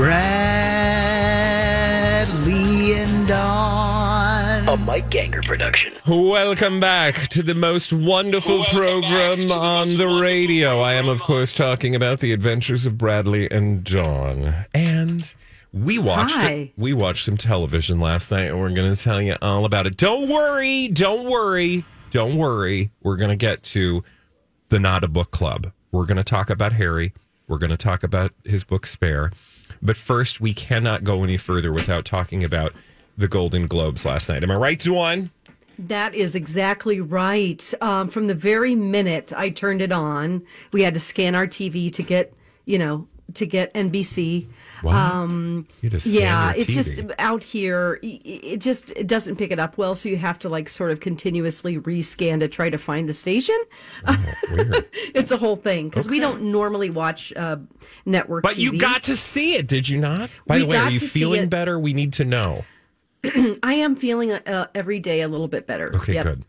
[0.00, 0.24] Bradley
[2.94, 4.66] and Dawn.
[4.66, 5.92] A Mike Ganger production.
[6.08, 10.80] Welcome back to the most wonderful program on the radio.
[10.80, 14.54] I am, of course, talking about the adventures of Bradley and Dawn.
[14.72, 15.34] And
[15.74, 16.50] we watched Hi.
[16.50, 16.72] it.
[16.78, 19.98] We watched some television last night, and we're going to tell you all about it.
[19.98, 22.90] Don't worry, don't worry, don't worry.
[23.02, 24.02] We're going to get to
[24.70, 25.70] the Not a Book Club.
[25.92, 27.12] We're going to talk about Harry.
[27.48, 29.32] We're going to talk about his book Spare.
[29.82, 32.72] But first, we cannot go any further without talking about
[33.16, 34.42] the Golden Globes last night.
[34.42, 35.30] Am I right, Dwan?
[35.78, 37.72] That is exactly right.
[37.80, 40.42] Um, from the very minute I turned it on,
[40.72, 42.34] we had to scan our TV to get,
[42.66, 44.46] you know, to get NBC.
[44.86, 47.98] Um, yeah, it's just out here.
[48.02, 51.00] It just it doesn't pick it up well, so you have to like sort of
[51.00, 53.58] continuously rescan to try to find the station.
[54.50, 54.86] Weird.
[55.14, 57.56] It's a whole thing because we don't normally watch uh,
[58.06, 58.42] network.
[58.42, 60.30] But you got to see it, did you not?
[60.46, 61.78] By We the way, are you feeling better?
[61.78, 62.64] We need to know.
[63.62, 65.94] I am feeling uh, every day a little bit better.
[65.94, 66.24] Okay, Yep.
[66.24, 66.44] good.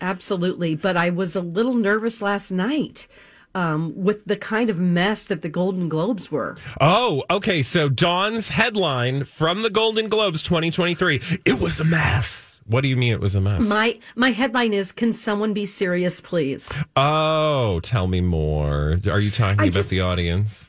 [0.00, 0.74] Absolutely.
[0.74, 3.06] But I was a little nervous last night
[3.54, 6.56] um, with the kind of mess that the Golden Globes were.
[6.80, 7.62] Oh, okay.
[7.62, 12.60] So Dawn's headline from the Golden Globes 2023 it was a mess.
[12.66, 13.68] What do you mean it was a mess?
[13.68, 16.82] My my headline is Can someone be serious, please?
[16.96, 18.98] oh, tell me more.
[19.10, 20.68] Are you talking I about just- the audience?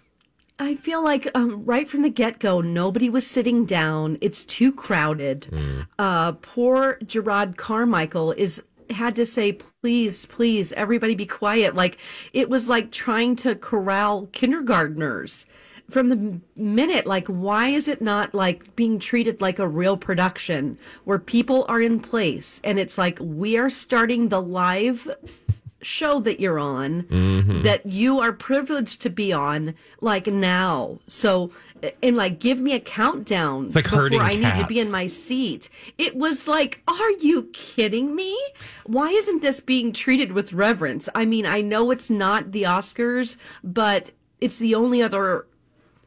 [0.60, 4.18] I feel like um, right from the get go, nobody was sitting down.
[4.22, 5.48] It's too crowded.
[5.98, 11.76] Uh, poor Jerrod Carmichael is had to say, please, please, everybody be quiet.
[11.76, 11.98] Like
[12.34, 15.46] it was like trying to corral kindergartners
[15.90, 17.06] from the minute.
[17.06, 21.82] Like, why is it not like being treated like a real production where people are
[21.82, 25.10] in place and it's like we are starting the live
[25.82, 27.62] show that you're on mm-hmm.
[27.64, 31.52] that you are privileged to be on like now so
[32.02, 35.70] and like give me a countdown like before i need to be in my seat.
[35.98, 38.38] It was like are you kidding me?
[38.86, 41.10] Why isn't this being treated with reverence?
[41.16, 45.46] I mean i know it's not the oscars but it's the only other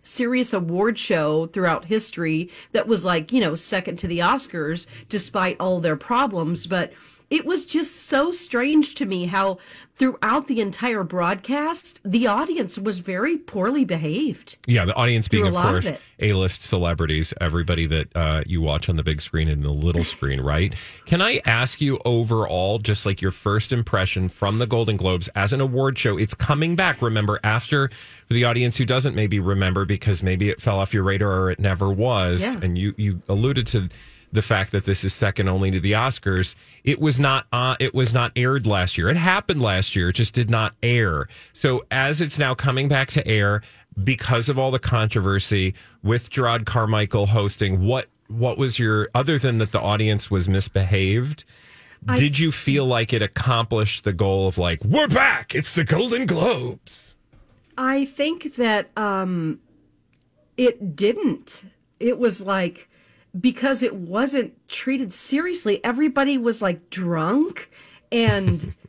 [0.06, 5.56] serious award show throughout history that was like, you know, second to the Oscars despite
[5.59, 6.66] all their problems.
[6.66, 6.92] But
[7.31, 9.59] it was just so strange to me how
[9.96, 14.56] throughout the entire broadcast, the audience was very poorly behaved.
[14.66, 15.90] Yeah, the audience being, of course.
[16.18, 20.40] A-list celebrities, everybody that uh, you watch on the big screen and the little screen,
[20.40, 20.74] right?
[21.06, 25.52] Can I ask you overall, just like your first impression from the Golden Globes as
[25.52, 26.16] an award show?
[26.18, 27.00] It's coming back.
[27.02, 27.88] Remember, after
[28.26, 31.50] for the audience who doesn't maybe remember because maybe it fell off your radar or
[31.50, 32.56] it never was, Yeah.
[32.62, 33.88] and you you alluded to
[34.32, 36.54] the fact that this is second only to the Oscars.
[36.84, 39.08] It was not uh, it was not aired last year.
[39.08, 40.10] It happened last year.
[40.10, 41.28] It just did not air.
[41.52, 43.62] So as it's now coming back to air
[44.02, 49.58] because of all the controversy with Jerrod Carmichael hosting, what what was your other than
[49.58, 51.44] that the audience was misbehaved?
[52.14, 55.54] did you feel like it accomplished the goal of like we're back?
[55.54, 57.14] It's the Golden Globes.
[57.76, 59.60] I think that um
[60.56, 61.64] it didn't.
[62.00, 62.88] It was like
[63.41, 67.71] because it wasn't treated seriously, everybody was like drunk
[68.10, 68.74] and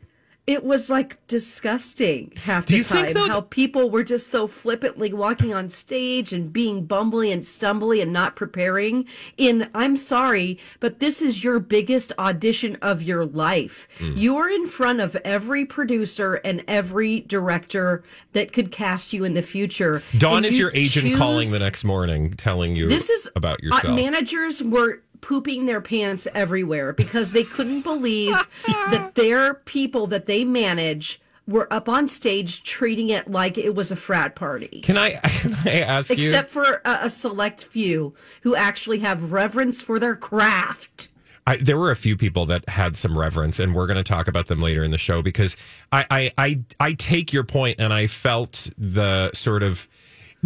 [0.47, 3.13] it was like disgusting half the you time.
[3.13, 8.13] how people were just so flippantly walking on stage and being bumbly and stumbly and
[8.13, 9.05] not preparing.
[9.35, 13.89] In I'm sorry, but this is your biggest audition of your life.
[13.99, 14.13] Mm.
[14.15, 19.41] You're in front of every producer and every director that could cast you in the
[19.41, 20.01] future.
[20.17, 23.55] Dawn is you your agent choose- calling the next morning, telling you this is about
[23.55, 23.95] uh, yourself.
[23.95, 28.35] managers were pooping their pants everywhere because they couldn't believe
[28.65, 33.91] that their people that they manage were up on stage treating it like it was
[33.91, 34.81] a frat party.
[34.81, 36.15] can I can I ask you?
[36.15, 41.07] Except for a, a select few who actually have reverence for their craft.
[41.47, 44.27] I, there were a few people that had some reverence, and we're going to talk
[44.27, 45.55] about them later in the show because
[45.93, 49.87] I, I, I, I take your point, and I felt the sort of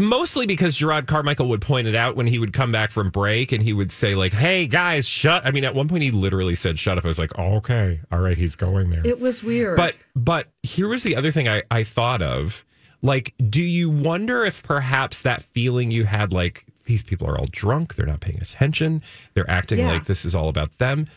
[0.01, 3.51] mostly because Jerrod Carmichael would point it out when he would come back from break,
[3.51, 6.55] and he would say like, "Hey guys, shut." I mean, at one point he literally
[6.55, 9.43] said, "Shut up." I was like, oh, "Okay, all right, he's going there." It was
[9.43, 9.77] weird.
[9.77, 12.65] But but here was the other thing I, I thought of.
[13.03, 17.47] Like, do you wonder if perhaps that feeling you had, like these people are all
[17.51, 19.01] drunk, they're not paying attention,
[19.33, 19.87] they're acting Yeah.
[19.91, 21.07] like this is all about them.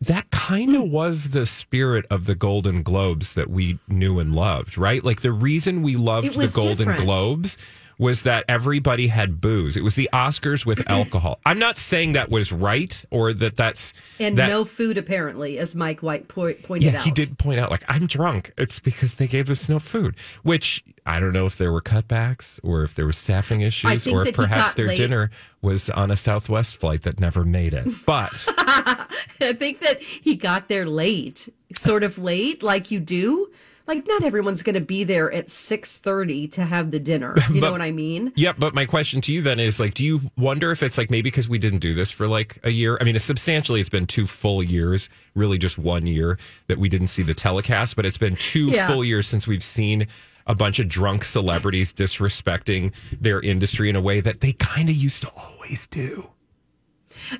[0.00, 4.78] That kind of was the spirit of the Golden Globes that we knew and loved,
[4.78, 5.02] right?
[5.04, 7.00] Like the reason we loved the Golden different.
[7.00, 7.58] Globes
[7.98, 9.76] was that everybody had booze.
[9.76, 11.40] It was the Oscars with alcohol.
[11.44, 15.74] I'm not saying that was right or that that's and that, no food, apparently, as
[15.74, 17.04] Mike White po- pointed yeah, out.
[17.04, 18.52] he did point out, like, I'm drunk.
[18.56, 22.60] It's because they gave us no food, which I don't know if there were cutbacks
[22.62, 24.96] or if there were staffing issues or if perhaps their late.
[24.96, 25.30] dinner
[25.60, 27.88] was on a Southwest flight that never made it.
[28.06, 33.50] But I think that he got there late, sort of late, like you do.
[33.88, 37.34] Like not everyone's going to be there at six thirty to have the dinner.
[37.50, 38.32] You know what I mean?
[38.36, 41.10] yeah, but my question to you then is like, do you wonder if it's like
[41.10, 42.98] maybe because we didn't do this for like a year?
[43.00, 46.38] I mean, it's substantially, it's been two full years, really just one year
[46.68, 48.86] that we didn't see the telecast, but it's been two Yeah.
[48.86, 50.06] full years since we've seen
[50.46, 54.94] a bunch of drunk celebrities disrespecting their industry in a way that they kind of
[54.94, 56.30] used to always do.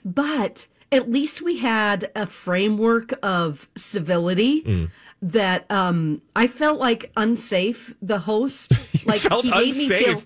[0.05, 4.91] But at least we had a framework of civility Mm.
[5.23, 7.95] that um I felt like unsafe.
[8.03, 8.73] The host,
[9.07, 10.23] like he made me feel.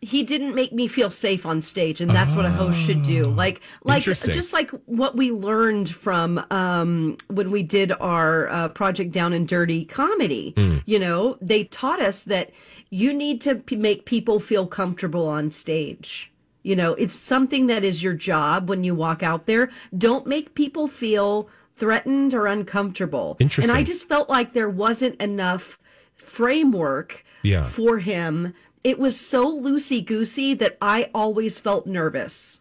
[0.00, 3.22] He didn't make me feel safe on stage, and that's what a host should do.
[3.22, 9.12] Like, like just like what we learned from um, when we did our uh, project
[9.12, 10.52] Down and Dirty comedy.
[10.84, 12.50] You know, they taught us that
[12.90, 16.30] you need to p- make people feel comfortable on stage.
[16.64, 19.70] You know, it's something that is your job when you walk out there.
[19.96, 23.36] Don't make people feel threatened or uncomfortable.
[23.38, 23.70] Interesting.
[23.70, 25.78] And I just felt like there wasn't enough
[26.14, 27.64] framework Yeah.
[27.64, 28.54] for him.
[28.82, 32.60] It was so loosey goosey that I always felt nervous.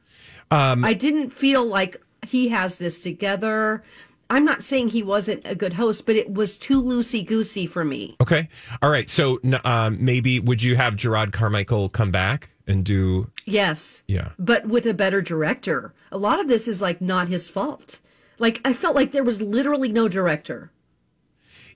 [0.51, 1.95] Um, I didn't feel like
[2.27, 3.83] he has this together.
[4.29, 7.83] I'm not saying he wasn't a good host, but it was too loosey goosey for
[7.83, 8.15] me.
[8.21, 8.47] Okay.
[8.81, 9.09] All right.
[9.09, 13.29] So um, maybe would you have Jerrod Carmichael come back and do?
[13.45, 14.03] Yes.
[14.07, 14.29] Yeah.
[14.39, 15.93] But with a better director.
[16.11, 17.99] A lot of this is like not his fault.
[18.39, 20.71] Like I felt like there was literally no director.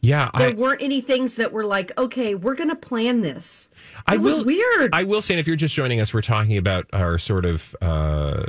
[0.02, 0.30] Yeah.
[0.38, 3.70] There I, weren't any things that were like, okay, we're to plan this.
[4.00, 4.94] It I was will, weird.
[4.94, 7.76] I will say, and if you're just joining us, we're talking about our sort of
[7.82, 8.46] uh,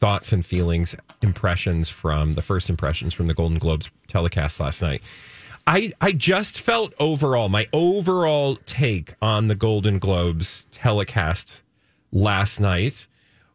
[0.00, 5.02] thoughts and feelings, impressions from the first impressions from the Golden Globes telecast last night.
[5.70, 11.62] I, I just felt overall, my overall take on the Golden Globes telecast
[12.10, 13.06] last night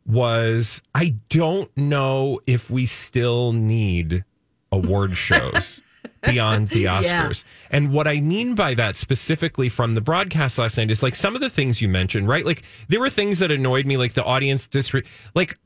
[0.06, 4.24] was I don't know if we still need
[4.72, 5.82] award shows
[6.24, 7.02] beyond the Yeah.
[7.02, 7.44] Oscars.
[7.70, 11.36] And what I mean by that specifically from the broadcast last night is like some
[11.36, 12.46] of the things you mentioned, right?
[12.46, 15.58] Like there were things that annoyed me, like the audience disre like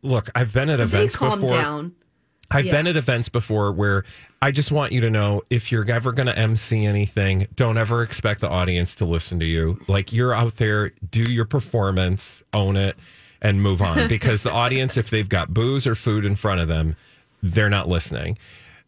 [0.00, 1.58] look, I've been at they events calmed before.
[1.58, 1.94] down.
[2.50, 2.72] I've Yeah.
[2.72, 4.04] been at events before where
[4.42, 8.02] I just want you to know if you're ever going to MC anything, don't ever
[8.02, 9.80] expect the audience to listen to you.
[9.88, 12.96] Like you're out there, do your performance, own it,
[13.40, 14.08] and move on.
[14.08, 16.96] Because the audience, if they've got booze or food in front of them,
[17.42, 18.38] they're not listening.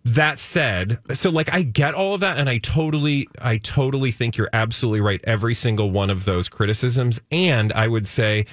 [0.05, 4.37] That said, so like I get all of that and I totally I totally think
[4.37, 8.47] you're absolutely right every single one of those criticisms and I would say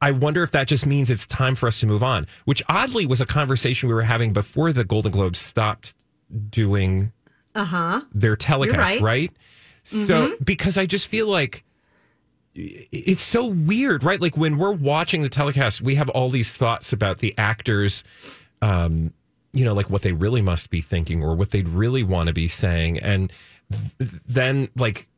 [0.00, 3.06] I wonder if that just means it's time for us to move on, which oddly
[3.06, 5.94] was a conversation we were having before the Golden Globes stopped
[6.50, 7.12] doing
[8.12, 8.90] their telecast, Uh-huh.
[8.90, 9.00] right.
[9.00, 9.32] right?
[9.84, 11.64] So, because I just feel like
[12.54, 14.20] it's so weird, right?
[14.20, 18.04] Like when we're watching the telecast, we have all these thoughts about the actors,
[18.62, 19.12] um,
[19.52, 22.32] you know, like what they really must be thinking or what they'd really want to
[22.32, 22.98] be saying.
[23.00, 23.32] And
[23.98, 25.08] th- then, like,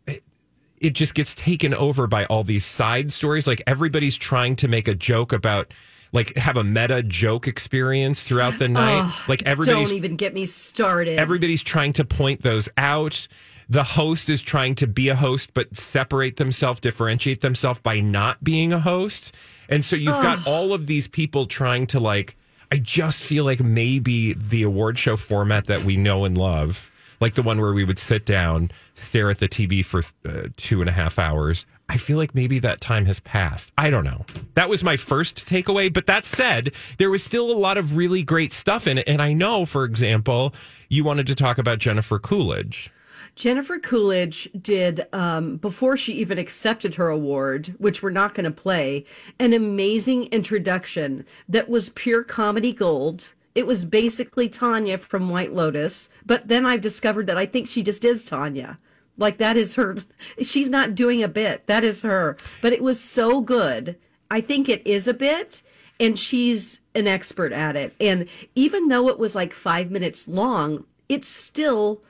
[0.80, 3.46] it just gets taken over by all these side stories.
[3.46, 5.72] Like everybody's trying to make a joke about
[6.12, 9.12] like have a meta joke experience throughout the night.
[9.28, 11.18] like everybody's Don't even get me started.
[11.18, 13.26] everybody's trying to point those out.
[13.68, 18.44] The host is trying to be a host, but separate themselves, differentiate themselves by not
[18.44, 19.34] being a host.
[19.68, 22.36] And so you've got all of these people trying to like,
[22.70, 27.34] I just feel like maybe the award show format that we know and love, like
[27.34, 30.88] the one where we would sit down, stare at the TV for uh, two and
[30.88, 31.66] a half hours.
[31.88, 33.72] I feel like maybe that time has passed.
[33.78, 34.24] I don't know.
[34.54, 35.92] That was my first takeaway.
[35.92, 39.08] But that said, there was still a lot of really great stuff in it.
[39.08, 40.52] And I know, for example,
[40.88, 42.90] you wanted to talk about Jennifer Coolidge.
[43.36, 48.50] Jennifer Coolidge did, um, before she even accepted her award, which we're not going to
[48.50, 49.04] play,
[49.38, 53.34] an amazing introduction that was pure comedy gold.
[53.56, 57.82] It was basically Tanya from White Lotus, but then I've discovered that I think she
[57.82, 58.78] just is Tanya.
[59.16, 59.96] Like that is her.
[60.42, 61.66] She's not doing a bit.
[61.66, 62.36] That is her.
[62.60, 63.96] But it was so good.
[64.30, 65.62] I think it is a bit,
[65.98, 67.94] and she's an expert at it.
[67.98, 72.02] And even though it was like five minutes long, it's still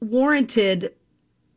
[0.00, 0.94] warranted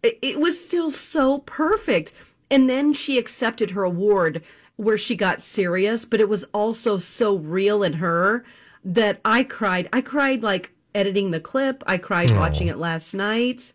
[0.03, 2.11] it it was still so perfect
[2.51, 4.43] and then she accepted her award
[4.75, 8.43] where she got serious but it was also so real in her
[8.85, 13.73] that i cried i cried like editing the clip i cried watching it last night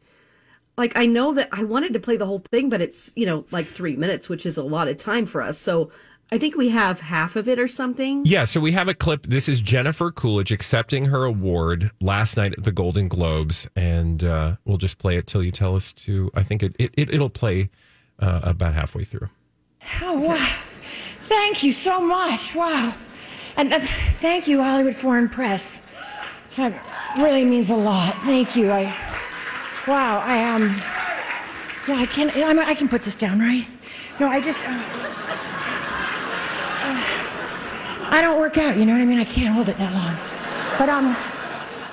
[0.76, 3.44] like i know that i wanted to play the whole thing but it's you know
[3.50, 5.90] like three minutes which is a lot of time for us so
[6.30, 9.26] i think we have half of it or something Yeah, so we have a clip.
[9.26, 14.56] This is Jennifer Coolidge accepting her award last night at the Golden Globes, and uh,
[14.66, 16.30] we'll just play it till you tell us to.
[16.34, 17.70] I think it, it, it it'll play
[18.20, 19.30] uh, about halfway through.
[20.02, 20.54] Oh, wow.
[21.26, 22.54] Thank you so much.
[22.54, 22.94] Wow.
[23.58, 23.80] And uh,
[24.20, 25.80] thank you, Hollywood Foreign Press.
[26.56, 26.72] That
[27.18, 28.14] really means a lot.
[28.22, 28.70] Thank you.
[28.70, 28.84] I,
[29.84, 30.62] wow, I am.
[30.62, 30.76] Um,
[31.88, 32.30] yeah, I can.
[32.30, 33.66] I, I can put this down, right?
[34.20, 34.62] No, I just.
[34.64, 34.78] Uh, uh,
[38.10, 38.76] I don't work out.
[38.76, 39.18] You know what I mean?
[39.18, 40.16] I can't hold it that long.
[40.78, 41.16] But um,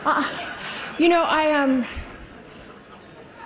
[0.05, 0.23] uh,
[0.99, 1.83] you know, I um.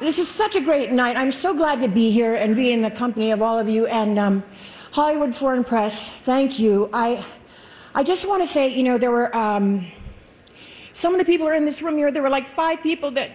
[0.02, 1.16] This is such a great night.
[1.16, 3.86] I'm so glad to be here and be in the company of all of you
[3.88, 4.44] and um,
[4.92, 6.08] Hollywood Foreign Press.
[6.10, 6.90] Thank you.
[6.92, 7.26] I,
[8.00, 9.86] I just want to say, you know, there were um,
[10.94, 12.14] some of the people are in this room here.
[12.14, 13.32] There were like five people that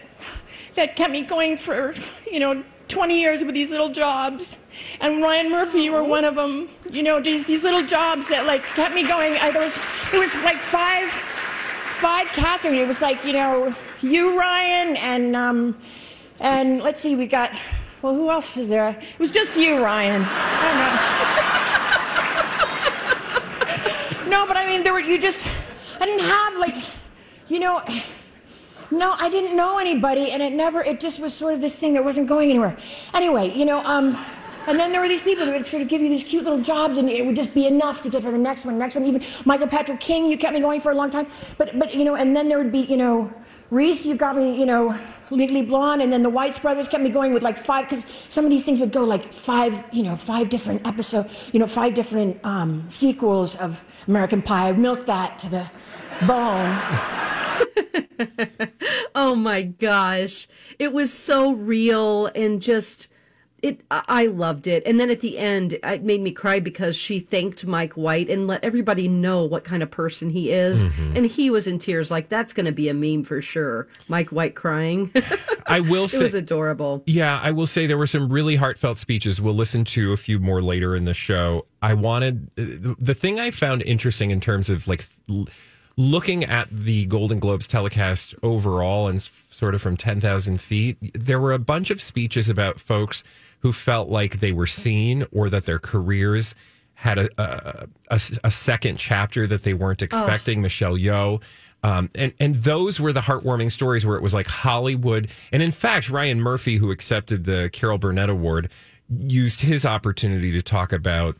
[0.74, 1.92] that kept me going for,
[2.32, 4.56] you know, 20 years with these little jobs.
[5.02, 6.70] And Ryan Murphy, you were one of them.
[6.88, 9.36] You know, these these little jobs that like kept me going.
[9.36, 9.78] I, there was
[10.14, 11.10] it was like five
[12.00, 12.76] five Catherine.
[12.76, 15.76] It was like you know you Ryan and um,
[16.40, 17.54] and let's see, we got,
[18.00, 18.98] well, who else was there?
[18.98, 20.24] It was just you, Ryan.
[20.26, 21.80] I don't know.
[24.34, 25.46] no, but I mean, there were, you just,
[26.00, 26.74] I didn't have like,
[27.46, 27.74] you know,
[28.90, 31.92] no, I didn't know anybody, and it never, it just was sort of this thing
[31.94, 32.76] that wasn't going anywhere.
[33.20, 34.06] Anyway, you know, um,
[34.66, 36.60] and then there were these people that would sort of give you these cute little
[36.60, 39.06] jobs, and it would just be enough to get to the next one, next one.
[39.06, 41.28] Even Michael Patrick King, you kept me going for a long time.
[41.56, 43.32] But, but you know, and then there would be, you know,
[43.70, 44.98] Reese, you got me, you know,
[45.30, 48.44] Legally Blonde, and then the Weitz brothers kept me going with like five, because some
[48.44, 51.94] of these things would go like five, you know, five different episodes, you know, five
[51.94, 54.68] different um, sequels of American Pie.
[54.68, 55.70] I milked that to the
[56.26, 56.80] bone.
[59.16, 60.48] Oh my gosh.
[60.78, 63.06] It was so real and just
[63.64, 64.82] it I loved it.
[64.86, 68.46] And then at the end it made me cry because she thanked Mike White and
[68.46, 70.84] let everybody know what kind of person he is.
[70.84, 73.88] And he was in tears like that's going to be a meme for sure.
[74.08, 75.10] Mike White crying.
[75.66, 77.02] I will say it was adorable.
[77.06, 79.40] Yeah, I will say there were some really heartfelt speeches.
[79.40, 81.66] We'll listen to a few more later in the show.
[81.80, 85.04] I wanted uh, the thing I found interesting in terms of like
[85.96, 91.52] looking at the Golden Globes telecast overall and sort of from 10,000 feet, there were
[91.52, 93.22] a bunch of speeches about folks
[93.64, 96.54] who felt like they were seen or that their careers
[96.92, 100.60] had a, a, a, a second chapter that they weren't expecting.
[100.60, 101.42] Michelle Yeoh.
[101.82, 105.70] Um, and and those were the heartwarming stories where it was like Hollywood, and in
[105.70, 108.70] fact, Ryan Murphy, who accepted the Carol Burnett Award,
[109.08, 111.36] used his opportunity to talk about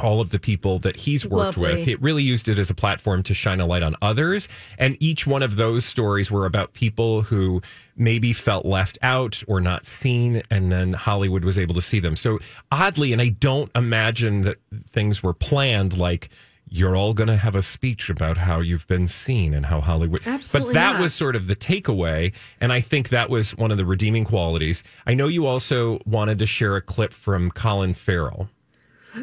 [0.00, 1.76] all of the people that he's worked Lovely.
[1.76, 1.88] with.
[1.88, 4.48] It really used it as a platform to shine a light on others.
[4.78, 7.62] And each one of those stories were about people who
[7.96, 10.42] maybe felt left out or not seen.
[10.50, 12.16] And then Hollywood was able to see them.
[12.16, 12.38] So
[12.70, 16.28] oddly, and I don't imagine that things were planned like,
[16.70, 20.20] you're all going to have a speech about how you've been seen and how Hollywood.
[20.26, 21.00] Absolutely but that not.
[21.00, 22.34] was sort of the takeaway.
[22.60, 24.84] And I think that was one of the redeeming qualities.
[25.06, 28.48] I know you also wanted to share a clip from Colin Farrell.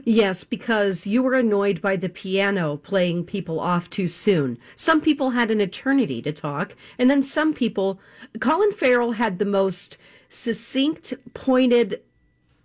[0.03, 4.57] Yes, because you were annoyed by the piano playing people off too soon.
[4.75, 7.99] Some people had an eternity to talk, and then some people.
[8.39, 9.97] Colin Farrell had the most
[10.29, 12.01] succinct, pointed,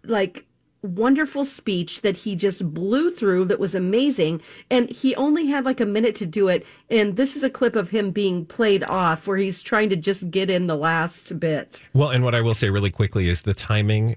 [0.04, 0.46] like
[0.82, 5.80] wonderful speech that he just blew through that was amazing and he only had like
[5.80, 9.26] a minute to do it and this is a clip of him being played off
[9.26, 12.54] where he's trying to just get in the last bit Well, and what I will
[12.54, 14.16] say really quickly is the timing.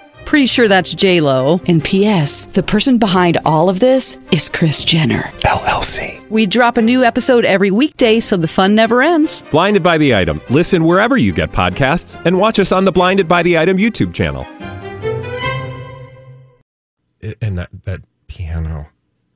[0.25, 1.59] Pretty sure that's J Lo.
[1.67, 2.45] And P.S.
[2.47, 6.25] The person behind all of this is Kris Jenner LLC.
[6.29, 9.43] We drop a new episode every weekday, so the fun never ends.
[9.51, 10.39] Blinded by the item.
[10.49, 14.13] Listen wherever you get podcasts, and watch us on the Blinded by the Item YouTube
[14.13, 14.47] channel.
[17.19, 18.87] It- and that that piano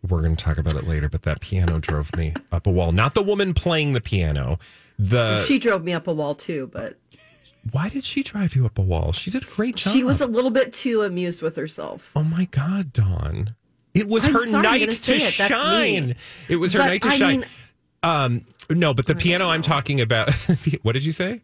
[0.08, 2.92] we're going to talk about it later but that piano drove me up a wall
[2.92, 4.58] not the woman playing the piano
[4.98, 6.96] the she drove me up a wall too but
[7.72, 9.12] why did she drive you up a wall?
[9.12, 12.12] She did a great job she was a little bit too amused with herself.
[12.15, 13.55] Oh my god dawn.
[13.93, 16.15] It was I'm her sorry, night to it, that's shine.
[16.50, 17.39] It was her But, night to I shine.
[17.41, 17.50] mean-
[18.03, 20.31] um no but the piano i'm talking about
[20.84, 21.41] what did you say?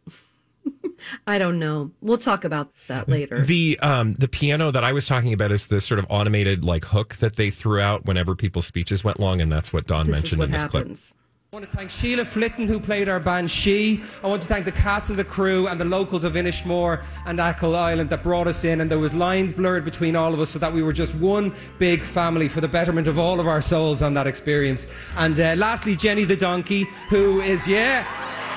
[1.26, 1.90] I don't know.
[2.02, 3.44] We'll talk about that later.
[3.44, 6.86] The um the piano that I was talking about is the sort of automated like
[6.86, 10.18] hook that they threw out whenever people's speeches went long, and that's what Don this
[10.18, 11.16] is mentioned what in this happens
[11.54, 14.02] I want to thank Sheila Flitton, who played our band She.
[14.24, 17.42] I want to thank the cast and the crew and the locals of Inishmore and
[17.42, 18.80] Achill Island that brought us in.
[18.80, 21.54] And there was lines blurred between all of us so that we were just one
[21.78, 24.88] big family for the betterment of all of our souls on that experience.
[25.18, 28.08] And uh, lastly, Jenny the donkey, who is, yeah,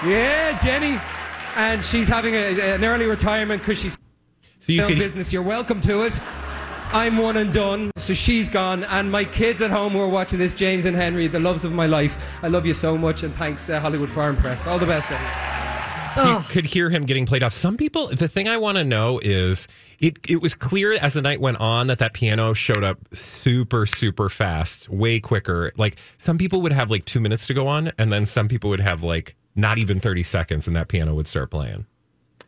[0.07, 1.01] yeah, Jenny.
[1.57, 3.99] And she's having a, an early retirement because she's
[4.61, 5.33] So you film could business.
[5.33, 6.21] You're welcome to it.
[6.95, 8.85] I'm one and done, so she's gone.
[8.85, 11.73] And my kids at home who are watching this, James and Henry, the loves of
[11.73, 12.17] my life.
[12.41, 14.69] I love you so much, and thanks, uh, Hollywood Foreign Press.
[14.69, 16.31] All the best, Eddie.
[16.31, 17.53] you could hear him getting played off.
[17.53, 19.67] Some people, the thing I want to know is
[19.99, 23.87] it, it was clear as the night went on that that piano showed up super,
[23.87, 25.73] super fast, way quicker.
[25.77, 28.71] Like some people would have like two minutes to go on, and then some people
[28.71, 31.87] would have like not even 30 seconds, and that piano would start playing.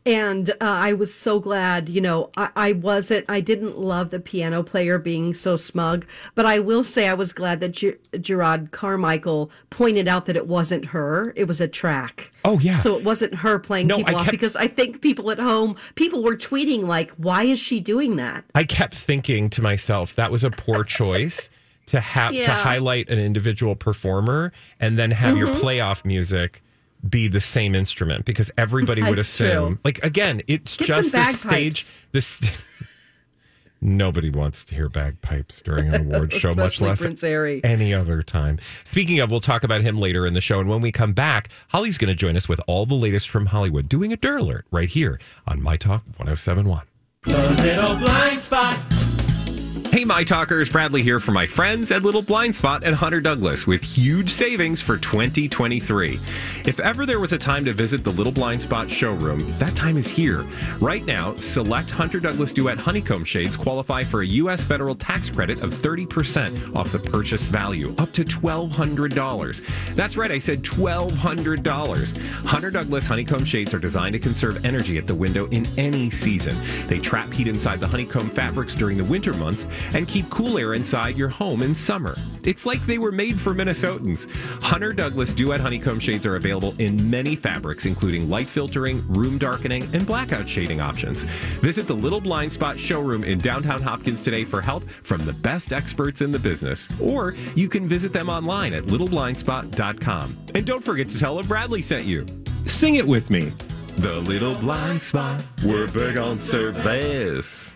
[0.07, 4.21] And uh, I was so glad, you know, I, I wasn't, I didn't love the
[4.21, 8.71] piano player being so smug, but I will say I was glad that Ger- Jerrod
[8.71, 12.33] Carmichael pointed out that it wasn't her, it was a track.
[12.45, 12.75] Oh, yeah.
[12.75, 15.40] So it wasn't her playing No, people I off kept- because I think people at
[15.40, 18.45] home, people were tweeting like, why is she doing that?
[18.55, 21.51] I kept thinking to myself that was a poor choice
[21.87, 25.61] to have to highlight an individual performer and then have your Mhm.
[25.61, 26.62] playoff music
[27.11, 29.79] be the same instrument because everybody would assume true.
[29.85, 32.64] like again it's Get just some the stage this
[33.81, 37.61] nobody wants to hear bagpipes during an award show much less Prince Harry.
[37.62, 40.81] any other time speaking of we'll talk about him later in the show and when
[40.81, 44.12] we come back holly's going to join us with all the latest from hollywood doing
[44.12, 46.83] a dirt alert right here on my talk 1071
[47.25, 48.79] The little blind spot.
[49.96, 53.66] Hey, my talkers, Bradley here for my friends at Little Blind Spot and Hunter Douglas
[53.66, 56.20] with huge savings for 2023.
[56.66, 59.96] If ever there was a time to visit the Little Blind Spot showroom, that time
[59.96, 60.44] is here.
[60.80, 64.64] Right now, select Hunter Douglas Duet honeycomb shades qualify for a U.S.
[64.64, 69.94] federal tax credit of 30% off the purchase value, up to $1,200.
[69.94, 72.18] That's right, I said $1,200.
[72.44, 76.54] Hunter Douglas honeycomb shades are designed to conserve energy at the window in any season.
[76.87, 80.75] They trap heat inside the honeycomb fabrics during the winter months and keep cool air
[80.75, 82.14] inside your home in summer.
[82.44, 84.31] It's like they were made for Minnesotans.
[84.62, 89.83] Hunter Douglas Duet honeycomb shades are available in many fabrics, including light filtering, room darkening,
[89.92, 91.25] and blackout shading options.
[91.62, 95.72] Visit the Little Blind Spot showroom in downtown Hopkins today for help from the best
[95.72, 96.88] experts in the business.
[97.01, 100.46] Or you can visit them online at littleblindspot.com.
[100.55, 102.27] And don't forget to tell them Bradley sent you.
[102.66, 103.53] Sing it with me.
[103.99, 105.42] The Little Blind Spot.
[105.64, 107.76] We're big on service.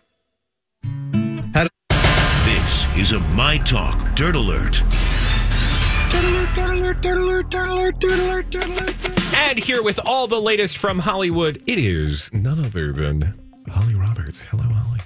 [3.01, 4.83] Is a My Talk Dirt Alert.
[9.35, 13.33] And here with all the latest from Hollywood, it is none other than
[13.71, 14.43] Holly Roberts.
[14.43, 15.01] Hello, Holly.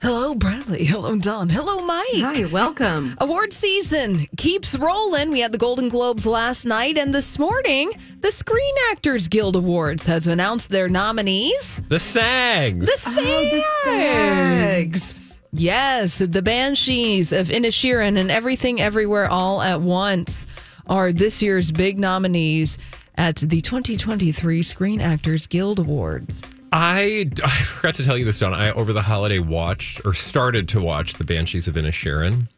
[0.00, 0.84] Hello, Bradley.
[0.84, 1.50] Hello, Don.
[1.50, 2.06] Hello, Mike.
[2.14, 3.14] Hi, welcome.
[3.20, 5.30] Award season keeps rolling.
[5.30, 10.06] We had the Golden Globes last night, and this morning, the Screen Actors Guild Awards
[10.06, 11.82] has announced their nominees.
[11.90, 12.86] The SAGs!
[12.86, 13.50] The SAGs.
[13.50, 15.34] The SAGs.
[15.56, 20.46] Yes, the Banshees of Inisherin and Everything Everywhere All at Once
[20.88, 22.76] are this year's big nominees
[23.16, 26.42] at the 2023 Screen Actors Guild Awards.
[26.72, 28.52] I, I forgot to tell you this, Don.
[28.52, 32.48] I over the holiday watched or started to watch the Banshees of Inisherin.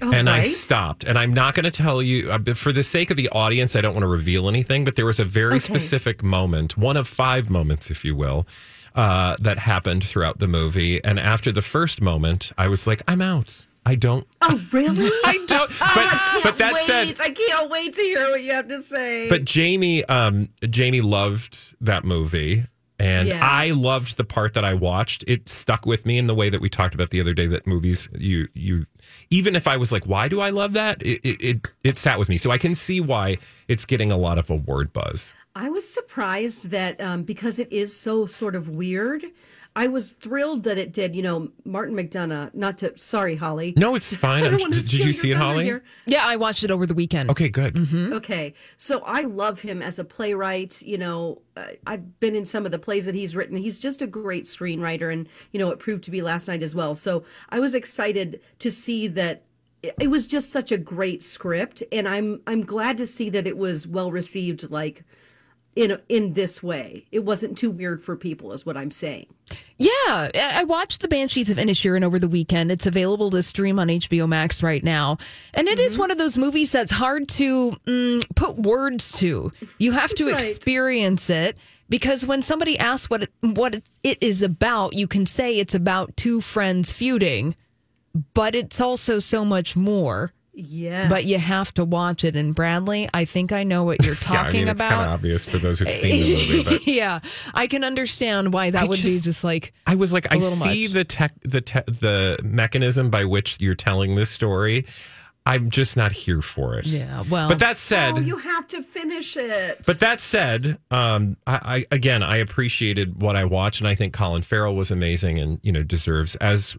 [0.00, 1.04] Oh, and I stopped.
[1.04, 3.80] And I'm not going to tell you, uh, for the sake of the audience, I
[3.82, 5.58] don't want to reveal anything, but there was a very Okay.
[5.58, 8.46] specific moment, one of five moments, if you will,
[8.98, 11.02] uh, that happened throughout the movie.
[11.04, 13.64] And after the first moment, I was like, I'm out.
[13.86, 14.26] I don't.
[14.42, 15.08] Oh, really?
[15.24, 15.70] I don't.
[15.78, 16.84] But, but that wait.
[16.84, 19.28] said, I can't wait to hear what you have to say.
[19.28, 22.66] but Jamie, um, Jamie loved that movie,
[22.98, 23.40] and Yeah.
[23.42, 25.24] I loved the part that I watched.
[25.26, 27.46] It stuck with me in the way that we talked about the other day.
[27.46, 28.84] That movies, you you,
[29.30, 31.00] even if I was like, why do I love that?
[31.02, 34.16] It it it, it sat with me, so I can see why it's getting a
[34.18, 35.32] lot of award buzz.
[35.54, 39.24] I was surprised that um, because it is so sort of weird.
[39.76, 41.14] I was thrilled that it did.
[41.14, 42.52] You know, Martin McDonagh.
[42.54, 43.74] Not to sorry, Holly.
[43.76, 44.40] No, it's fine.
[44.44, 45.64] I don't I'm- wanna did, did you see it, Holly?
[45.66, 45.84] here.
[46.06, 47.30] Yeah, I watched it over the weekend.
[47.30, 47.76] Okay, good.
[47.94, 50.82] Okay, so I love him as a playwright.
[50.82, 53.56] You know, uh, I've been in some of the plays that he's written.
[53.56, 56.74] He's just a great screenwriter, and you know, it proved to be last night as
[56.74, 56.94] well.
[56.94, 59.44] So I was excited to see that
[59.82, 63.46] it it was just such a great script, and I'm I'm glad to see that
[63.46, 64.70] it was well received.
[64.70, 65.04] Like
[65.78, 69.26] in in this way, it wasn't too weird for people, is what I'm saying.
[69.76, 72.72] Yeah, I watched The Banshees of Inisherin over the weekend.
[72.72, 75.18] It's available to stream on HBO Max right now.
[75.54, 79.52] And it is one of those movies that's hard to mm, put words to.
[79.78, 80.42] You have to Right.
[80.42, 81.56] experience it
[81.88, 86.16] because when somebody asks what it, what it is about, you can say it's about
[86.16, 87.54] two friends feuding,
[88.34, 90.32] but it's also so much more.
[90.60, 91.08] Yes.
[91.08, 92.34] But you have to watch it.
[92.34, 95.06] And Bradley, I think I know what you're Yeah, I talking mean, it's kind about.
[95.06, 97.20] of obvious for those who've seen the movie, but yeah,
[97.54, 100.32] I can understand why that I would be just- just like I was like, a
[100.32, 100.94] I little see much.
[100.94, 104.84] the tech, the te- the mechanism by which you're telling this story.
[105.46, 106.84] I'm just not here for it.
[106.84, 109.80] Yeah, well, but that said, oh, you have to finish it.
[109.86, 114.12] But that said, um, I, I again I appreciated what I watched, and I think
[114.12, 116.76] Colin Farrell was amazing, and you know deserves as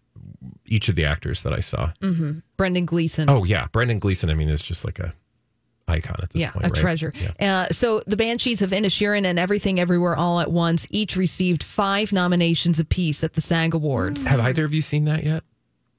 [0.70, 1.92] each of the actors that I saw.
[2.02, 3.30] hmm Brendan Gleeson.
[3.30, 4.30] Oh yeah, Brendan Gleeson.
[4.30, 5.14] I mean, is just like a
[5.90, 6.66] icon at this yeah, point.
[6.66, 6.76] a right?
[6.76, 7.14] treasure.
[7.40, 7.62] Yeah.
[7.62, 12.14] Uh, so the Banshees of Inisherin and Everything Everywhere All at Once each received five
[12.14, 14.26] nominations apiece at the SAG Awards.
[14.26, 15.44] Have either of you seen that yet?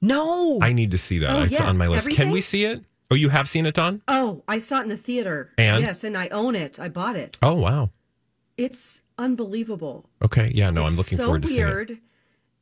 [0.01, 1.35] No, I need to see that.
[1.35, 1.67] Oh, it's yeah.
[1.67, 2.09] on my list.
[2.09, 2.83] Can we see it?
[3.11, 4.01] Oh, you have seen it, Don?
[4.07, 5.51] oh, I saw it in the theater.
[5.57, 5.83] And?
[5.83, 6.79] yes, and I own it.
[6.79, 7.37] I bought it.
[7.43, 7.91] Oh wow.
[8.57, 10.09] It's unbelievable.
[10.23, 10.51] Okay.
[10.55, 10.69] Yeah.
[10.71, 11.97] No, I'm looking so forward to seeing it.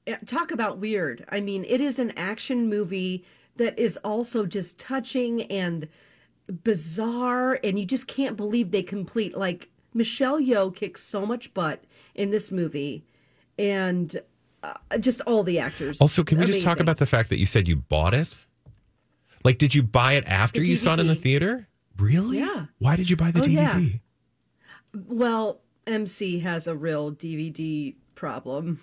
[0.10, 1.26] Uh, Talk about weird.
[1.30, 3.26] I mean, it is an action movie
[3.58, 5.88] that is also just touching and
[6.64, 9.38] bizarre, and you just can't believe they complete.
[9.38, 11.84] Like Michelle Yeoh kicks so much butt
[12.16, 13.04] in this movie,
[13.58, 14.20] and
[14.64, 16.00] uh, just all the actors.
[16.02, 18.46] Also, can we just talk about the fact that you said you bought it?
[19.44, 21.68] Like, did you buy it after you saw it in the theater?
[21.98, 22.40] Really?
[22.40, 22.66] Yeah.
[22.80, 23.92] Why did you buy the Oh, DVD?
[23.94, 24.00] yeah.
[25.08, 28.80] Well, MC has a real DVD problem.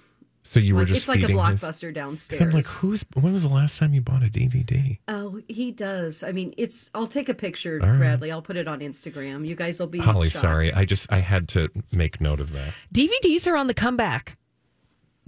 [0.46, 2.40] So you were just it's like a blockbuster his- downstairs.
[2.40, 3.04] I'm like, who's?
[3.14, 4.98] When was the last time you bought a DVD?
[5.08, 6.22] Oh, he does.
[6.22, 6.90] I mean, it's.
[6.94, 7.98] I'll take a picture, All right.
[7.98, 8.30] Bradley.
[8.30, 9.46] I'll put it on Instagram.
[9.46, 9.98] You guys will be.
[9.98, 10.42] Holly, shocked.
[10.42, 12.72] sorry, I just I had to make note of that.
[12.94, 14.36] DVDs are on the comeback.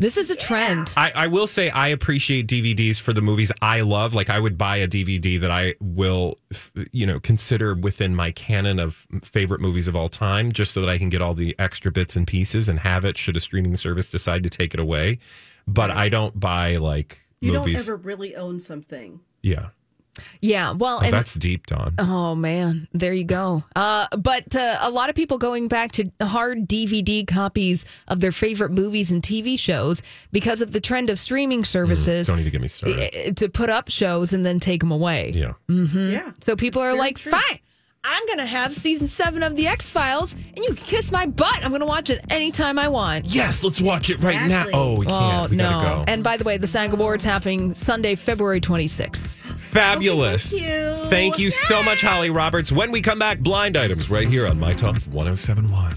[0.00, 0.94] This is a trend.
[0.96, 4.14] I, I will say I appreciate DVDs for the movies I love.
[4.14, 8.30] Like I would buy a DVD that I will, f- you know, consider within my
[8.30, 11.56] canon of favorite movies of all time, just so that I can get all the
[11.58, 14.78] extra bits and pieces and have it should a streaming service decide to take it
[14.78, 15.18] away.
[15.66, 17.84] But I don't buy like You movies.
[17.84, 19.18] don't ever really own something.
[19.42, 19.70] yeah,
[20.40, 21.94] Yeah, well, Oh, and that's deep, Don.
[21.98, 23.62] Oh man, there you go.
[23.76, 28.32] Uh, but uh, a lot of people going back to hard DVD copies of their
[28.32, 30.02] favorite movies and TV shows
[30.32, 32.26] because of the trend of streaming services.
[32.26, 33.10] Mm, don't even get me started.
[33.14, 35.32] eh, To put up shows and then take them away.
[35.34, 35.52] Yeah.
[35.68, 37.32] hmm Yeah, So people are like, true.
[37.32, 37.58] fine.
[38.04, 41.26] I'm going to have season seven of The X Files and you can kiss my
[41.26, 41.56] butt.
[41.64, 43.26] I'm going to watch it anytime I want.
[43.26, 44.66] Yes, let's watch it right now.
[44.72, 45.46] Oh, we can't.
[45.46, 45.64] Oh, we no.
[45.68, 46.04] gotta go.
[46.06, 49.34] And by the way, the SAG Awards happening Sunday, February 26th.
[49.68, 50.54] Fabulous.
[50.54, 51.08] Oh, thank you.
[51.10, 52.72] Thank you so much, Holly Roberts.
[52.72, 55.94] When we come back, blind items right here on My Talk 1071.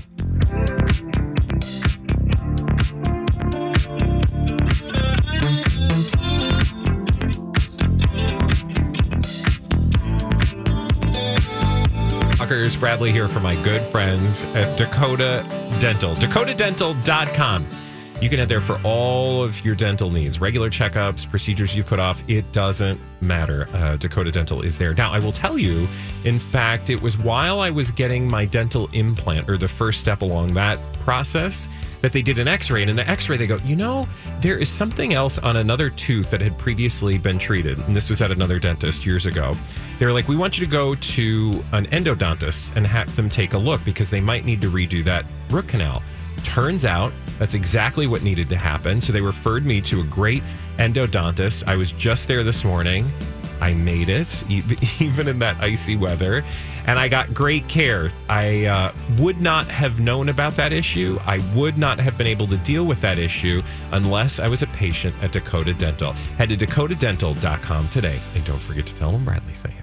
[12.36, 15.46] Tuckers Bradley here for my good friends at Dakota
[15.80, 16.14] Dental.
[16.16, 17.66] DakotaDental.com.
[18.22, 21.98] You can head there for all of your dental needs, regular checkups, procedures you put
[21.98, 22.22] off.
[22.30, 23.68] It doesn't matter.
[23.74, 24.94] Uh, Dakota Dental is there.
[24.94, 25.88] Now, I will tell you,
[26.24, 30.22] in fact, it was while I was getting my dental implant or the first step
[30.22, 31.68] along that process
[32.02, 32.82] that they did an x ray.
[32.82, 34.08] And in the x ray, they go, you know,
[34.40, 37.80] there is something else on another tooth that had previously been treated.
[37.80, 39.56] And this was at another dentist years ago.
[39.98, 43.54] They were like, we want you to go to an endodontist and have them take
[43.54, 46.04] a look because they might need to redo that root canal.
[46.44, 49.02] Turns out that's exactly what needed to happen.
[49.02, 50.44] So they referred me to a great
[50.78, 51.64] endodontist.
[51.66, 53.04] I was just there this morning.
[53.60, 54.44] I made it,
[55.02, 56.44] even in that icy weather,
[56.86, 58.12] and I got great care.
[58.30, 61.20] I uh, would not have known about that issue.
[61.26, 64.68] I would not have been able to deal with that issue unless I was a
[64.68, 66.14] patient at Dakota Dental.
[66.38, 69.82] Head to dakotadental.com today, and don't forget to tell them Bradley sent you.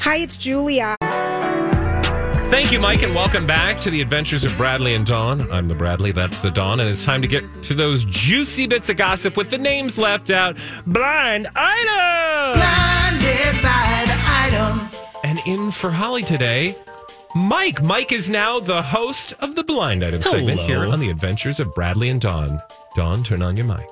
[0.00, 0.97] Hi, it's Julia.
[2.50, 5.50] Thank you, Mike, and welcome back to the adventures of Bradley and Dawn.
[5.52, 8.88] I'm the Bradley, that's the Dawn, and it's time to get to those juicy bits
[8.88, 10.56] of gossip with the names left out.
[10.86, 12.58] Blind item!
[12.58, 14.88] Blinded by the item.
[15.24, 16.74] And in for Holly today,
[17.36, 17.82] Mike.
[17.82, 21.72] Mike is now the host of the blind item segment here on the adventures of
[21.74, 22.58] Bradley and Dawn.
[22.96, 23.86] Dawn, turn on your mic.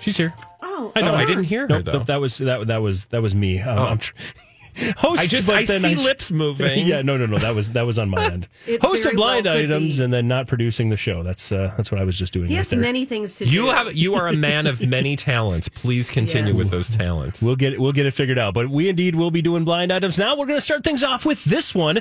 [0.00, 0.32] She's here.
[0.62, 1.12] Oh, I know.
[1.12, 1.92] I didn't hear her Nope, though.
[1.92, 3.60] nope, that was that that was that was me.
[3.60, 3.98] Um, Oh.
[4.76, 5.22] I'm host.
[5.22, 6.86] I just- but I then see j- lips moving.
[6.86, 7.38] yeah, no, no, no.
[7.38, 8.48] That was that was on my end.
[8.66, 10.04] It host of very well blind items be.
[10.04, 11.22] and then not producing the show.
[11.22, 12.48] That's uh, that's what I was just doing.
[12.48, 12.80] He right has there.
[12.80, 13.52] many things to do.
[13.52, 15.68] You have you are a man of many talents.
[15.68, 16.58] Please continue Yes.
[16.58, 17.42] with those talents.
[17.42, 18.54] We'll get it, we'll get it figured out.
[18.54, 20.36] But we indeed will be doing blind items now.
[20.36, 22.00] We're going to start things off with this one.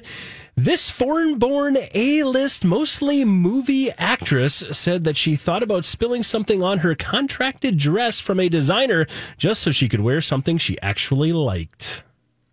[0.56, 6.96] This foreign-born A-list, mostly movie actress, said that she thought about spilling something on her
[6.96, 9.06] contracted dress from a designer
[9.38, 12.04] just so she could wear something she actually liked.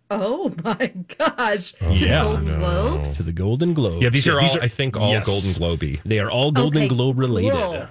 [0.09, 1.73] Oh my gosh!
[1.81, 2.23] Oh, to yeah.
[2.23, 3.17] the Golden Globes.
[3.17, 4.03] To the Golden Globes.
[4.03, 5.99] Yeah, these are all I think all Golden Globey.
[6.03, 7.51] They are all Golden Okay, Globe related.
[7.51, 7.87] cool.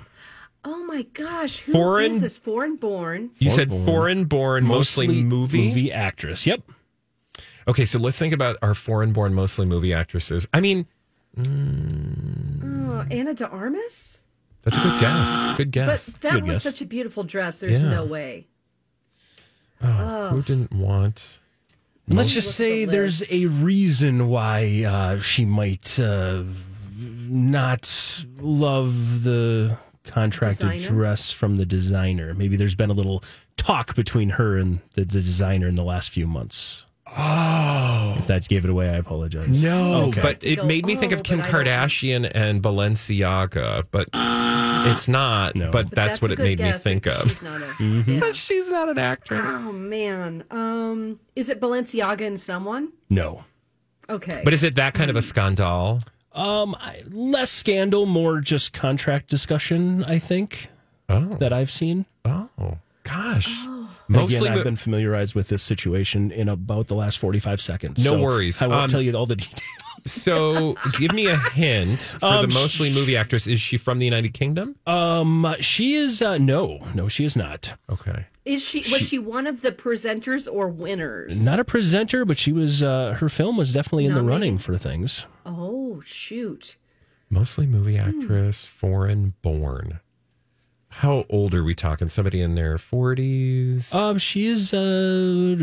[0.65, 1.59] Oh my gosh!
[1.61, 3.31] Who is Foreign- this foreign born?
[3.39, 3.87] You said Foreign-born.
[3.87, 5.69] foreign-born, mostly, Mostly movie.
[5.69, 6.47] movie actress.
[6.47, 6.63] Yep.
[7.69, 10.47] Okay, so let's think about our foreign-born, mostly movie actresses.
[10.55, 10.87] I mean,
[11.39, 13.13] Oh, mm.
[13.13, 14.23] Ana de Armas.
[14.63, 15.31] that's a good guess.
[15.59, 16.09] Good guess.
[16.11, 16.63] But that Good was guess.
[16.63, 17.59] such a beautiful dress.
[17.59, 17.91] There's Yeah.
[17.91, 18.47] no way.
[19.83, 21.39] Oh, who didn't want?
[22.09, 26.45] Let's just say there's a reason why uh, she might uh,
[26.97, 30.89] not love the contracted Designer?
[30.89, 32.33] dress from the designer.
[32.33, 33.25] Maybe there's been a little
[33.57, 36.85] talk between her and the, the designer in the last few months.
[37.19, 39.63] Oh, If that gave it away, I apologize.
[39.63, 40.07] no!
[40.09, 40.21] Okay.
[40.21, 44.09] But it made me think oh, of Kim but I don't- Kardashian and Balenciaga, but
[44.93, 45.55] it's not.
[45.57, 45.71] No.
[45.71, 47.29] But, But that's, what it good made me think of.
[47.29, 47.65] She's not a.
[47.77, 48.11] Mm-hmm.
[48.15, 48.21] yeah.
[48.21, 49.41] But she's not an actress.
[49.45, 50.45] Oh man.
[50.51, 52.93] Um, is it Balenciaga and someone?
[53.11, 53.45] no.
[54.09, 54.41] Okay.
[54.45, 56.01] But is it that kind of a scandal?
[56.33, 60.05] Um, I, less scandal, more just contract discussion.
[60.05, 60.69] I think
[61.09, 62.05] Oh, that I've seen.
[62.25, 62.49] oh,
[63.03, 63.49] gosh!
[63.65, 68.05] And Mostly, Again, I've been familiarized with this situation in about the last 45 seconds.
[68.05, 68.63] No so worries.
[68.63, 69.61] I won't Um, tell you all the details.
[70.07, 73.47] So, give me a hint for the Um, mostly movie actress.
[73.47, 74.77] Is she from the United Kingdom?
[74.87, 77.75] Um, she is, uh, no, no, she is not.
[77.91, 78.27] Okay.
[78.45, 81.45] is she was she one of the presenters or winners?
[81.45, 84.41] Not a presenter, but she was, uh, her film was definitely in the Nominated.
[84.41, 85.27] running for things.
[85.45, 86.77] Oh shoot.
[87.29, 88.09] Mostly movie Hmm.
[88.21, 89.99] actress, foreign born.
[91.01, 92.09] How old are we talking?
[92.09, 93.95] Somebody in their 40s?
[93.95, 95.57] Um, she is, uh,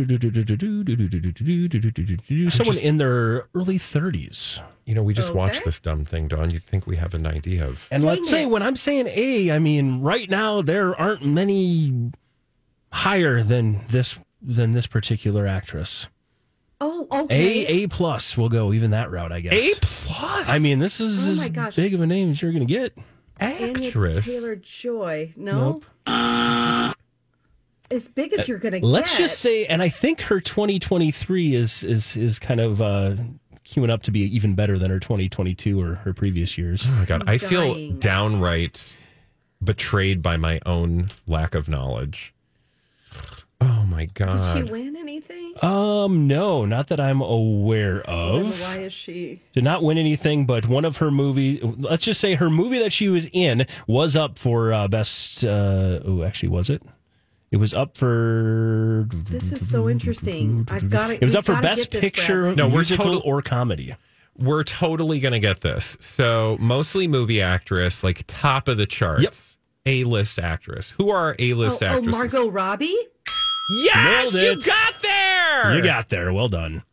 [2.52, 4.62] someone in their early 30s.
[4.86, 6.52] you know, we just watched this dumb thing, Don.
[6.52, 7.88] You'd think we have an idea of.
[7.90, 12.12] And let's say when I'm saying A, I mean right now there aren't many
[12.92, 16.10] higher than this than this particular actress.
[16.80, 17.64] Oh okay.
[17.66, 19.54] A A plus will go even that route, I guess.
[19.54, 20.48] A plus?
[20.48, 21.76] I mean, this is Oh as gosh.
[21.76, 22.96] big of a name as you're going to get.
[23.44, 24.26] Anya actress.
[24.26, 25.34] Taylor Joy.
[25.36, 25.82] No.
[26.08, 26.96] Nope.
[27.92, 29.24] As big as you're gonna Let's get.
[29.24, 33.16] just say, and I think her 2023 is is is kind of uh,
[33.66, 36.84] queuing up to be even better than her 2022 or her previous years.
[36.88, 37.24] Oh my God.
[37.28, 38.00] I feel dying.
[38.00, 38.90] downright
[39.64, 42.34] betrayed by my own lack of knowledge.
[43.66, 44.56] Oh my god!
[44.56, 45.54] Did she win anything?
[45.62, 48.62] Um, no, not that I'm aware Then of.
[48.62, 49.42] why is she?
[49.54, 51.60] Did not win anything, but one of her movie.
[51.62, 55.46] Let's just say her movie that she was in was up for uh, best.
[55.46, 56.84] Uh, oh, actually, was it?
[57.52, 59.08] It was up for.
[59.30, 60.68] This is so interesting.
[60.70, 61.14] I've got to.
[61.14, 63.96] It was up for best picture, No, we're musical total- or comedy.
[64.36, 65.96] We're totally going to get this.
[66.02, 69.22] So, mostly movie actress, like top of the charts.
[69.24, 69.34] Yep.
[69.86, 70.90] A list actress.
[70.98, 72.08] Who are A Oh, list oh, actresses?
[72.16, 72.98] Oh, Margot Robbie.
[73.70, 75.76] Yes, you got there.
[75.76, 76.34] You got there.
[76.34, 76.84] Well done.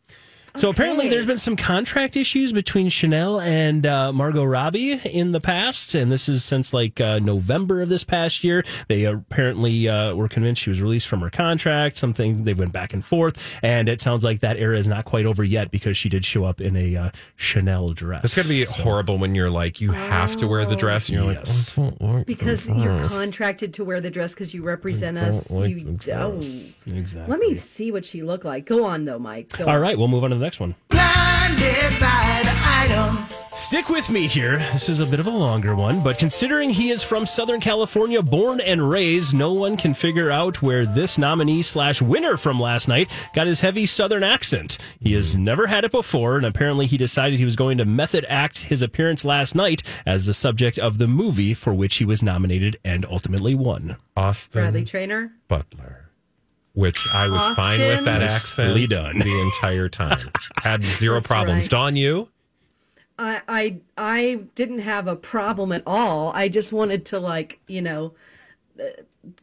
[0.55, 5.39] So apparently, there's been some contract issues between Chanel and uh, Margot Robbie in the
[5.39, 8.63] past, and this is since like uh, November of this past year.
[8.89, 11.95] They apparently uh, were convinced she was released from her contract.
[11.95, 15.25] Something they went back and forth, and it sounds like that era is not quite
[15.25, 18.23] over yet because she did show up in a uh, Chanel dress.
[18.25, 21.17] It's got to be horrible when you're like, you have to wear the dress, and
[21.17, 21.77] you're Yes.
[21.77, 24.53] like, "Oh, I don't like Because the you're dress." contracted to wear the dress because
[24.53, 25.49] you represent I don't us.
[25.51, 26.39] like you, the oh.
[26.87, 27.31] Exactly.
[27.31, 28.65] Let me see what she looked like.
[28.65, 29.49] Go on, though, Mike.
[29.57, 29.81] Go All on.
[29.81, 30.75] right, we'll move on to the next one.
[30.89, 33.25] Blinded by the item.
[33.53, 34.57] Stick with me here.
[34.73, 38.23] This is a bit of a longer one, but considering he is from Southern California,
[38.23, 42.87] born and raised, no one can figure out where this nominee slash winner from last
[42.87, 44.77] night got his heavy Southern accent.
[44.99, 48.25] He has never had it before, and apparently he decided he was going to method
[48.27, 52.23] act his appearance last night as the subject of the movie for which he was
[52.23, 53.97] nominated and ultimately won.
[54.17, 55.33] Austin Bradley Trainer.
[55.47, 56.09] Butler,
[56.73, 59.19] which I was fine with that Nicely accent done.
[59.19, 60.29] the entire time.
[60.63, 61.63] Had zero That's problems.
[61.63, 61.69] right.
[61.69, 62.29] Dawn, you?
[63.19, 66.31] I, I I didn't have a problem at all.
[66.33, 68.13] I just wanted to like you know
[68.79, 68.85] uh,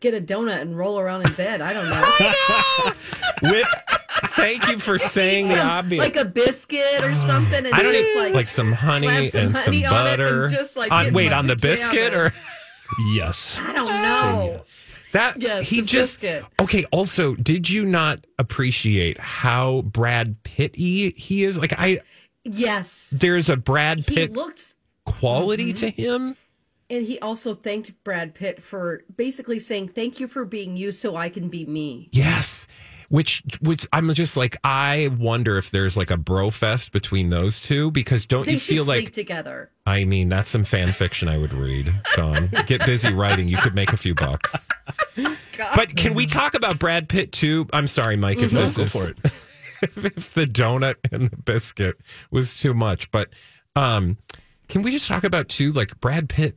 [0.01, 1.61] get a donut and roll around in bed.
[1.61, 2.93] I don't know,
[3.53, 3.69] With,
[4.35, 6.03] thank you for saying the obvious.
[6.03, 9.41] like a biscuit or something, and I don't just need like like, some honey some
[9.47, 10.49] and honey some on and butter.
[10.49, 12.33] just, like, on, wait, on the biscuit or.
[13.13, 13.61] Yes.
[13.63, 14.63] I don't know.
[15.13, 15.41] That?
[15.41, 16.45] Yes, he just biscuit.
[16.61, 16.85] okay.
[16.93, 21.59] Also, did you not appreciate how Brad Pitty he is?
[21.59, 22.01] Like I,
[22.45, 25.79] Yes, there's a Brad Pitt looked, quality mm-hmm.
[25.79, 26.37] to him.
[26.89, 31.17] and he also thanked Brad Pitt for basically saying thank you for being you, so
[31.17, 32.09] I can be me.
[32.13, 32.67] Yes.
[33.09, 37.59] Which, which I'm just like, I wonder if there's like a bro fest between those
[37.61, 39.71] two because don't They you should feel sleep like, together.
[39.87, 43.49] I mean, that's some fan fiction I would read, Sean, Get busy writing.
[43.49, 44.69] You could make a few bucks.
[45.75, 47.67] But can we talk about Brad Pitt too?
[47.73, 49.19] I'm sorry, Mike, if No, this go is for it.
[49.83, 51.99] if the donut and the biscuit
[52.31, 53.11] was too much.
[53.11, 53.31] But
[53.75, 54.19] um,
[54.69, 55.73] can we just talk about too?
[55.73, 56.57] Like Brad Pitt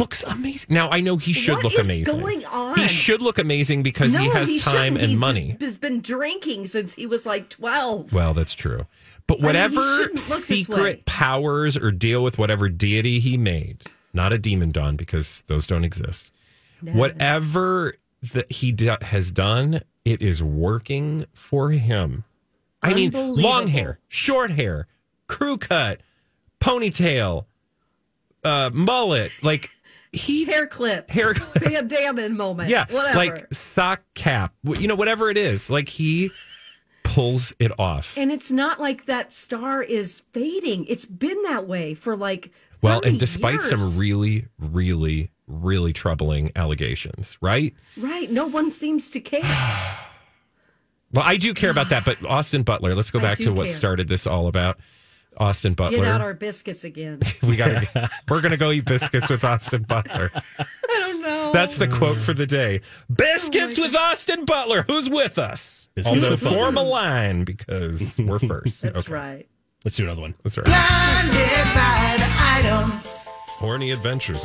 [0.00, 0.74] looks amazing.
[0.74, 2.20] Now I know he should What look is amazing.
[2.20, 2.78] going on?
[2.78, 4.98] He should look amazing because he No, has he time shouldn't.
[5.00, 5.56] and He's money.
[5.60, 8.12] Has been drinking since he was like twelve.
[8.12, 8.86] Well, that's true.
[9.26, 10.38] But I mean, whatever this way.
[10.56, 15.66] secret powers or deal with whatever deity he made, not a demon don because those
[15.66, 16.30] don't exist.
[16.80, 17.94] Whatever
[18.32, 22.24] that he do- has done, it is working for him.
[22.82, 24.86] I mean, long hair, short hair,
[25.26, 26.00] crew cut,
[26.60, 27.46] ponytail,
[28.44, 29.70] uh, mullet, like
[30.16, 31.64] he hair clip, hair clip.
[31.64, 32.68] Van Damme moment.
[32.68, 33.16] Yeah, whatever.
[33.16, 35.70] like sock cap, you know, whatever it is.
[35.70, 36.30] Like he
[37.04, 38.16] pulls it off.
[38.16, 40.84] and it's not like that star is fading.
[40.86, 42.50] It's been that way for like.
[42.82, 43.68] Well, and despite years.
[43.70, 47.74] some really, really, really troubling allegations, right?
[47.96, 49.40] right, no one seems to care.
[51.12, 53.76] Well, I do care about that, but Austin Butler, let's go back to what care.
[53.76, 54.78] started this all about.
[55.38, 55.98] Austin Butler.
[55.98, 57.20] Get out our biscuits again.
[57.42, 60.30] we got to we're going to go eat biscuits with Austin Butler.
[60.58, 61.52] I don't know.
[61.52, 62.80] That's the quote for the day.
[63.14, 64.82] Biscuits oh with Austin Butler.
[64.82, 65.88] Who's with us?
[65.94, 68.82] Biscuits Although with form a line because we're first.
[68.82, 69.12] That's Okay.
[69.12, 69.48] right.
[69.84, 70.34] Let's do another one.
[70.42, 70.66] That's right.
[70.66, 72.30] Blinded by the
[72.82, 73.00] item.
[73.58, 74.44] Horny adventures.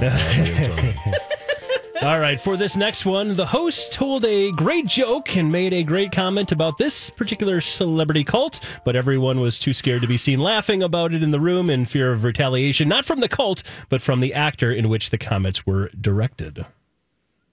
[2.03, 5.83] All right, for this next one, the host told a great joke and made a
[5.83, 10.39] great comment about this particular celebrity cult, but everyone was too scared to be seen
[10.39, 14.01] laughing about it in the room in fear of retaliation, not from the cult, but
[14.01, 16.65] from the actor in which the comments were directed.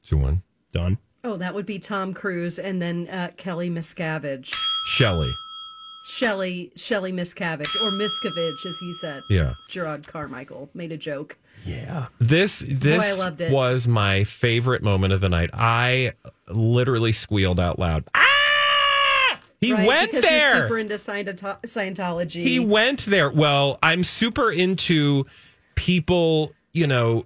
[0.00, 0.42] So one.
[0.72, 0.96] Don.
[1.24, 4.54] Oh, that would be Tom Cruise and then uh, Kelly Miscavige.
[4.86, 5.30] Shelley.
[6.06, 9.22] Shelley, Shelley Miscavige, or Miscavige, as he said.
[9.28, 9.54] Yeah.
[9.68, 11.36] Jerrod Carmichael made a joke.
[11.64, 12.06] Yeah.
[12.18, 13.52] This this I loved it.
[13.52, 15.50] was my favorite moment of the night.
[15.52, 16.12] I
[16.48, 18.04] literally squealed out loud.
[18.14, 18.24] Ah!
[19.60, 20.62] He Right, went because You're there.
[20.68, 22.42] super into Scientology.
[22.42, 23.30] He went there.
[23.30, 25.26] Well, I'm super into
[25.74, 27.24] people, you know,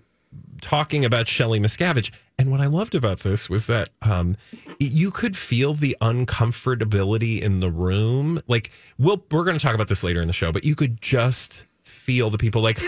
[0.62, 2.10] talking about Shelley Miscavige.
[2.38, 4.36] And what I loved about this was that um,
[4.80, 8.42] you could feel the uncomfortability in the room.
[8.48, 11.00] Like, we'll, we're going to talk about this later in the show, but you could
[11.00, 11.66] just
[12.02, 12.76] feel the people like,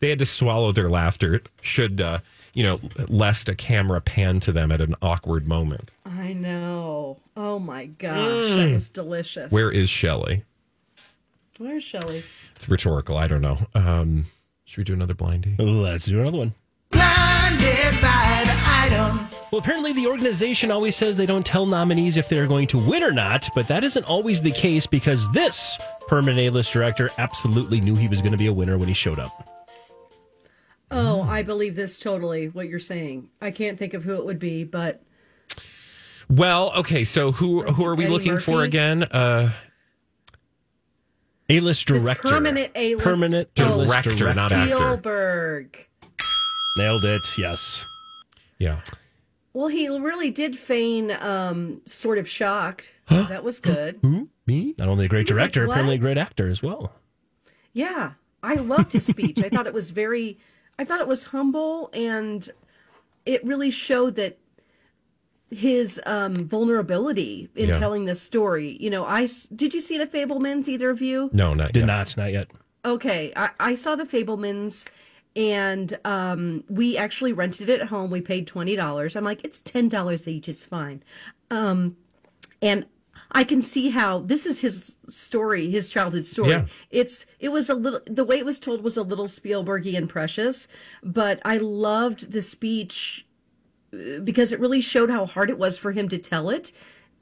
[0.00, 2.18] they had to swallow their laughter should, uh,
[2.52, 2.78] you know,
[3.08, 5.90] lest a camera pan to them at an awkward moment.
[6.04, 7.16] I know.
[7.34, 9.50] Oh my gosh, that was delicious.
[9.50, 10.44] Where is Shelley?
[11.58, 12.22] Where's Shelley?
[12.56, 13.16] It's rhetorical.
[13.16, 13.58] I don't know.
[13.74, 14.26] Um,
[14.64, 15.54] should we do another blindy?
[15.58, 16.54] Let's do another one.
[16.90, 18.53] Blinded by the
[18.84, 19.28] item.
[19.50, 23.02] Well, apparently the organization always says they don't tell nominees if they're going to win
[23.02, 25.78] or not, but that isn't always the case because this
[26.08, 29.18] permanent A-list director absolutely knew he was going to be a winner when he showed
[29.18, 29.30] up.
[30.90, 32.48] Oh, I believe this totally.
[32.48, 33.30] What you're saying.
[33.40, 35.02] I can't think of who it would be, but
[36.28, 37.04] Well, okay.
[37.04, 39.02] So who who are we Eddie looking for again?
[39.04, 39.50] Uh,
[41.48, 42.28] A-list This director.
[42.28, 43.04] permanent A-list.
[43.04, 44.74] Permanent A-list Director, not actor.
[44.76, 45.88] Spielberg.
[46.76, 47.22] Nailed it.
[47.38, 47.86] Yes.
[48.58, 48.80] Yeah.
[49.52, 52.88] Well, he really did feign um, sort of shocked.
[53.08, 53.98] that was good.
[54.02, 54.28] Who?
[54.46, 54.74] Me?
[54.78, 56.92] Not only a great He was like, director, apparently a great actor as well.
[57.72, 59.40] Yeah, I loved his speech.
[59.42, 60.38] I thought it was very,
[60.78, 62.48] I thought it was humble, and
[63.26, 64.38] it really showed that
[65.50, 67.78] his um, vulnerability in Yeah.
[67.78, 68.76] telling this story.
[68.80, 70.68] You know, I did you see the Fabelmans?
[70.68, 71.30] Either of you?
[71.32, 71.86] No, not Did yet.
[71.86, 72.48] not, not yet.
[72.84, 74.86] Okay, I, I saw the Fabelmans,
[75.36, 78.10] and um, we actually rented it at home.
[78.10, 79.16] We paid twenty dollars.
[79.16, 80.48] I'm like, it's ten dollars each.
[80.48, 81.02] It's fine.
[81.50, 81.96] Um,
[82.62, 82.86] and
[83.32, 86.50] I can see how this is his story, his childhood story.
[86.50, 86.66] Yeah.
[86.90, 90.68] It's it was a little the way it was told was a little Spielbergian precious,
[91.02, 93.26] but I loved the speech
[93.92, 96.70] uh, because it really showed how hard it was for him to tell it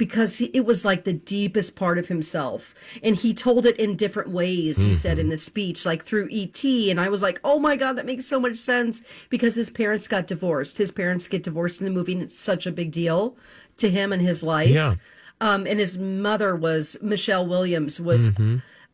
[0.02, 2.74] because he, it was like the deepest part of himself.
[3.04, 6.64] And he told it in different ways he said in the speech like through ET
[6.64, 9.04] and I was like oh my god that makes so much sense.
[9.30, 10.76] Because his parents got divorced.
[10.76, 13.36] His parents get divorced in the movie and it's such a big deal
[13.76, 14.70] to him and his life.
[14.70, 14.96] Yeah.
[15.40, 18.30] um and his mother was Michelle Williams was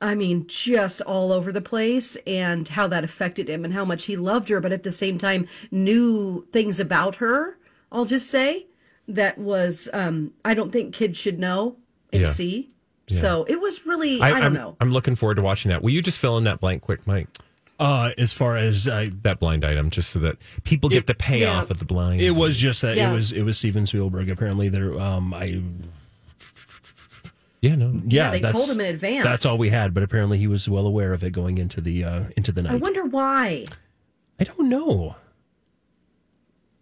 [0.02, 4.04] I mean, just all over the place and how that affected him and how much
[4.04, 7.56] he loved her, but at the same time knew things about her.
[7.90, 8.66] I'll just say
[9.08, 11.76] that was, um, I don't think kids should know
[12.12, 12.28] and Yeah.
[12.30, 12.68] see.
[13.10, 14.76] So it was really, I, don't am know.
[14.80, 15.82] I'm looking forward to watching that.
[15.82, 17.26] Will you just fill in that blank quick, Mike?
[17.80, 21.66] Uh, as far as uh, That blind item, just so that people get the payoff
[21.68, 21.70] yeah.
[21.70, 22.20] of the blind.
[22.20, 23.10] it was just that Yeah.
[23.10, 24.28] it was it was Steven Spielberg.
[24.28, 24.98] Apparently, there.
[25.00, 25.62] Um, I
[27.62, 27.92] Yeah, no.
[27.92, 29.24] yeah, Yeah, they that's, told him in advance.
[29.24, 32.04] That's all we had, but apparently he was well aware of it going into the
[32.04, 32.72] uh, into the night.
[32.72, 33.64] I wonder why.
[34.38, 35.16] I don't know.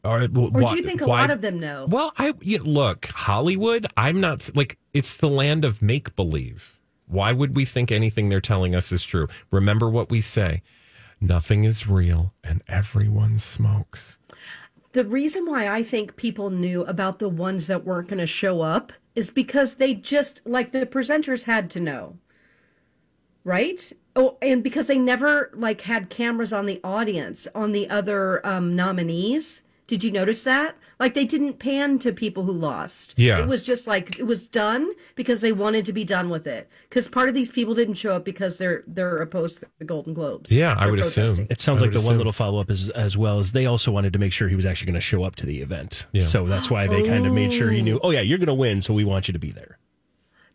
[0.07, 1.86] Or, Or do you think a lot of them know?
[1.88, 3.86] Well, I yeah, look Hollywood.
[3.96, 6.78] I'm not like it's the land of make believe.
[7.07, 9.28] Why would we think anything they're telling us is true?
[9.50, 10.62] Remember what we say:
[11.20, 14.18] nothing is real, and everyone smokes.
[14.92, 18.62] The reason why I think people knew about the ones that weren't going to show
[18.62, 22.16] up is because they just, like the presenters had to know.
[23.44, 23.92] Right?
[24.14, 28.74] Oh, and because they never like had cameras on the audience on the other um,
[28.74, 29.62] nominees.
[29.87, 30.76] Did you notice that?
[30.99, 33.14] Like they didn't pan to people who lost.
[33.18, 33.39] Yeah.
[33.39, 36.68] It was just like it was done because they wanted to be done with it.
[36.89, 40.14] Because part of these people didn't show up because they're they're opposed to the Golden
[40.14, 40.51] Globes.
[40.51, 41.24] Yeah, I They're would protesting.
[41.24, 41.47] assume.
[41.51, 43.66] It sounds I like the would one little follow up is as well as they
[43.66, 46.07] also wanted to make sure he was actually going to show up to the event.
[46.12, 46.22] Yeah.
[46.22, 47.97] So that's why they kind of made sure he knew.
[47.97, 49.78] Oh, oh yeah, you're going to win, so we want you to be there.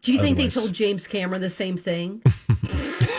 [0.02, 2.24] Do you think they told James Cameron the same thing?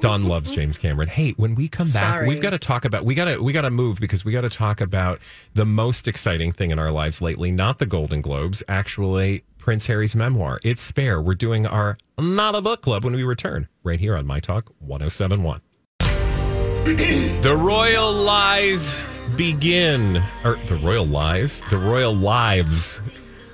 [0.00, 1.08] Don loves James Cameron.
[1.08, 2.28] Hey, when we come back, Sorry.
[2.28, 4.42] we've got to talk about we got to we got to move because we got
[4.42, 5.20] to talk about
[5.54, 10.14] the most exciting thing in our lives lately, not the Golden Globes, actually Prince Harry's
[10.14, 10.60] memoir.
[10.62, 11.20] It's Spare.
[11.20, 14.72] We're doing our not a book club when we return right here on My Talk
[14.78, 15.60] 1071.
[15.98, 18.98] the royal lies
[19.36, 23.00] begin or the royal lies, the royal lives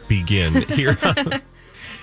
[0.09, 1.41] begin here on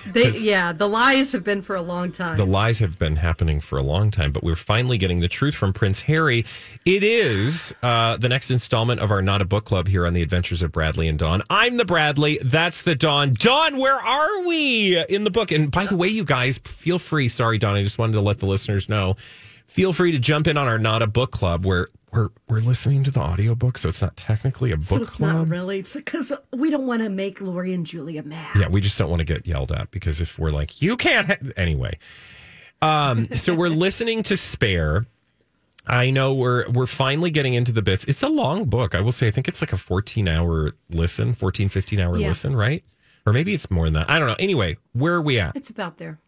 [0.05, 2.37] They, yeah, the lies have been for a long time.
[2.37, 5.55] The lies have been happening for a long time, but we're finally getting the truth
[5.55, 6.45] from Prince Harry.
[6.85, 10.21] It is uh, the next installment of our Not a Book Club here on the
[10.21, 11.41] Adventures of Bradley and Dawn.
[11.49, 12.39] I'm the Bradley.
[12.43, 13.33] That's the Dawn.
[13.33, 15.51] Dawn, where are we in the book?
[15.51, 17.27] And by the way, you guys, feel free.
[17.27, 17.75] Sorry, Dawn.
[17.75, 19.15] I just wanted to let the listeners know.
[19.67, 23.03] Feel free to jump in on our Not a Book Club where we're, we're listening
[23.05, 25.33] to the audiobook, so it's not technically a book so it's club.
[25.35, 25.79] not really.
[25.79, 28.55] It's because we don't want to make Lori and Julia mad.
[28.57, 31.27] Yeah, we just don't want to get yelled at because if we're like, you can't.
[31.27, 31.35] Ha-.
[31.55, 31.97] Anyway,
[32.81, 35.05] um, so we're listening to Spare.
[35.87, 38.05] I know we're we're finally getting into the bits.
[38.05, 38.93] It's a long book.
[38.93, 39.27] I will say.
[39.27, 42.27] I think it's like a 14 hour listen, 14, 15 hour Yeah.
[42.29, 42.83] listen, right?
[43.25, 44.09] Or maybe it's more than that.
[44.09, 44.35] I don't know.
[44.39, 45.55] Anyway, where are we at?
[45.55, 46.19] It's about there.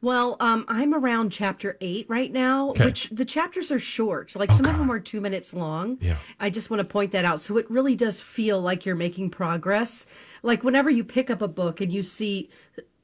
[0.00, 2.84] Well, um, I'm around chapter eight right now, Okay.
[2.86, 4.34] which the chapters are short.
[4.36, 5.98] Like some of them are two minutes long.
[6.00, 6.16] Yeah.
[6.40, 7.40] I just want to point that out.
[7.40, 10.06] So it really does feel like you're making progress.
[10.42, 12.50] Like whenever you pick up a book and you see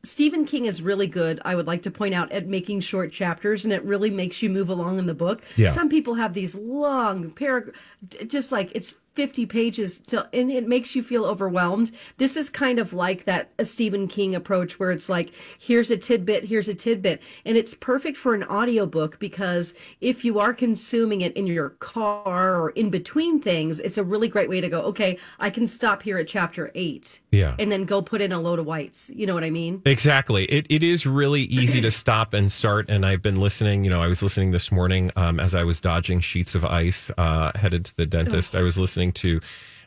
[0.02, 3.64] Stephen King is really good, I would like to point out, at making short chapters,
[3.64, 5.42] and it really makes you move along in the book.
[5.56, 5.70] Yeah.
[5.70, 7.78] Some people have these long paragraphs,
[8.26, 11.90] just like it's 50 pages, to, and it makes you feel overwhelmed.
[12.16, 15.98] This is kind of like that a Stephen King approach where it's like, here's a
[15.98, 17.20] tidbit, here's a tidbit.
[17.44, 22.56] And it's perfect for an audiobook because if you are consuming it in your car
[22.56, 26.02] or in between things, it's a really great way to go, okay, I can stop
[26.02, 27.20] here at chapter eight.
[27.30, 27.56] Yeah.
[27.58, 29.10] And then go put in a load of whites.
[29.14, 29.82] You know what I mean?
[29.84, 30.44] Exactly.
[30.46, 32.88] It it is really easy to stop and start.
[32.88, 33.84] And I've been listening.
[33.84, 37.10] You know, I was listening this morning um, as I was dodging sheets of ice
[37.18, 38.56] uh, headed to the dentist.
[38.56, 39.40] I was listening to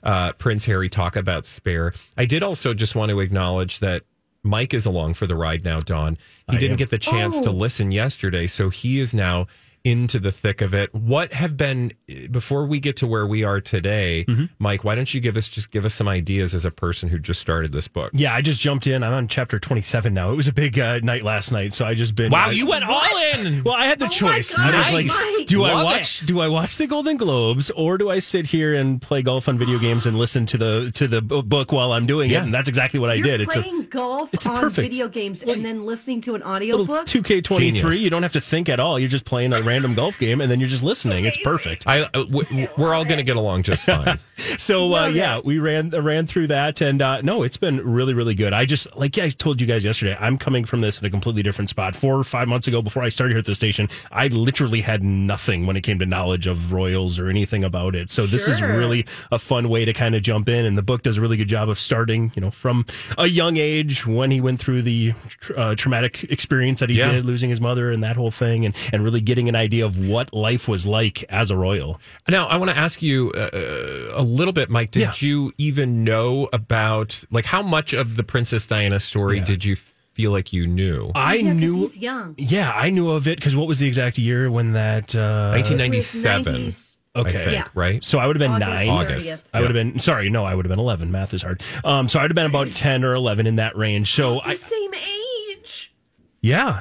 [0.03, 1.93] uh, Prince Harry talk about Spare.
[2.17, 4.03] I did also just want to acknowledge that
[4.43, 6.17] Mike is along for the ride now, Don.
[6.49, 6.77] He I didn't am.
[6.77, 7.53] get the chance to Oh.
[7.53, 9.47] listen yesterday, so he is now
[9.83, 10.93] into the thick of it.
[10.93, 11.91] What have been
[12.31, 14.45] before we get to where we are today, Mm-hmm.
[14.59, 14.83] Mike?
[14.83, 17.41] Why don't you give us just give us some ideas as a person who just
[17.41, 18.11] started this book?
[18.13, 19.03] Yeah, I just jumped in.
[19.03, 20.31] I'm on chapter 27 now.
[20.31, 22.31] It was a big uh, night last night, so I just been.
[22.31, 23.01] Wow, I- you went all
[23.35, 23.63] in.
[23.63, 24.55] Well, I had the Oh choice.
[24.55, 25.47] God, I was like, Mike.
[25.47, 26.23] do I watch?
[26.23, 26.27] it.
[26.27, 29.57] Do I watch the Golden Globes, or do I sit here and play golf on
[29.57, 32.39] video games and listen to the to the book while I'm doing Yeah.
[32.39, 32.43] it?
[32.43, 33.41] And that's exactly what I You're did.
[33.41, 36.43] It's a playing golf it's a on perfect- video games and then listening to an
[36.43, 37.05] audio audiobook.
[37.05, 37.59] 2K23.
[37.59, 37.99] Genius.
[37.99, 38.97] You don't have to think at all.
[38.99, 41.25] You're just playing a random golf game, and then you're just listening.
[41.25, 41.85] It's perfect.
[41.87, 42.25] I uh,
[42.77, 44.19] we're all going to get along just fine.
[44.57, 48.35] So uh, yeah, we ran ran through that, and uh, no, it's been really really
[48.35, 48.51] good.
[48.51, 51.43] I just like I told you guys yesterday, I'm coming from this in a completely
[51.43, 51.95] different spot.
[51.95, 55.01] Four or five months ago, before I started here at the station, I literally had
[55.03, 58.09] nothing when it came to knowledge of Royals or anything about it.
[58.09, 61.03] So this is really a fun way to kind of jump in, and the book
[61.03, 62.85] does a really good job of starting, you know, from
[63.17, 65.13] a young age when he went through the
[65.55, 67.11] uh, traumatic experience that he Yeah.
[67.13, 70.07] did, losing his mother and that whole thing, and and really getting an idea of
[70.07, 71.99] what life was like as a royal.
[72.27, 73.49] Now, I want to ask you uh,
[74.13, 74.91] a little bit, Mike.
[74.91, 75.13] Did Yeah.
[75.19, 79.45] you even know about like how much of the Princess Diana story Yeah.
[79.45, 81.11] did you feel like you knew?
[81.15, 81.75] I yeah, 'cause knew.
[81.79, 82.35] he's young.
[82.37, 85.15] Yeah, I knew of it because what was the exact year when that?
[85.15, 86.53] Uh, 1997.
[86.55, 86.89] 90s.
[87.15, 87.31] I Okay.
[87.31, 87.63] think, Yeah.
[87.75, 88.03] right?
[88.03, 88.87] So I would have been August nine.
[88.87, 89.11] 30th.
[89.27, 89.49] August.
[89.53, 90.29] I would have been sorry.
[90.31, 91.11] No, I would have been eleven.
[91.11, 91.61] Math is hard.
[91.83, 94.11] Um, so I'd have been about ten or eleven in that range.
[94.11, 95.93] So The I, same age
[96.41, 96.79] yeah,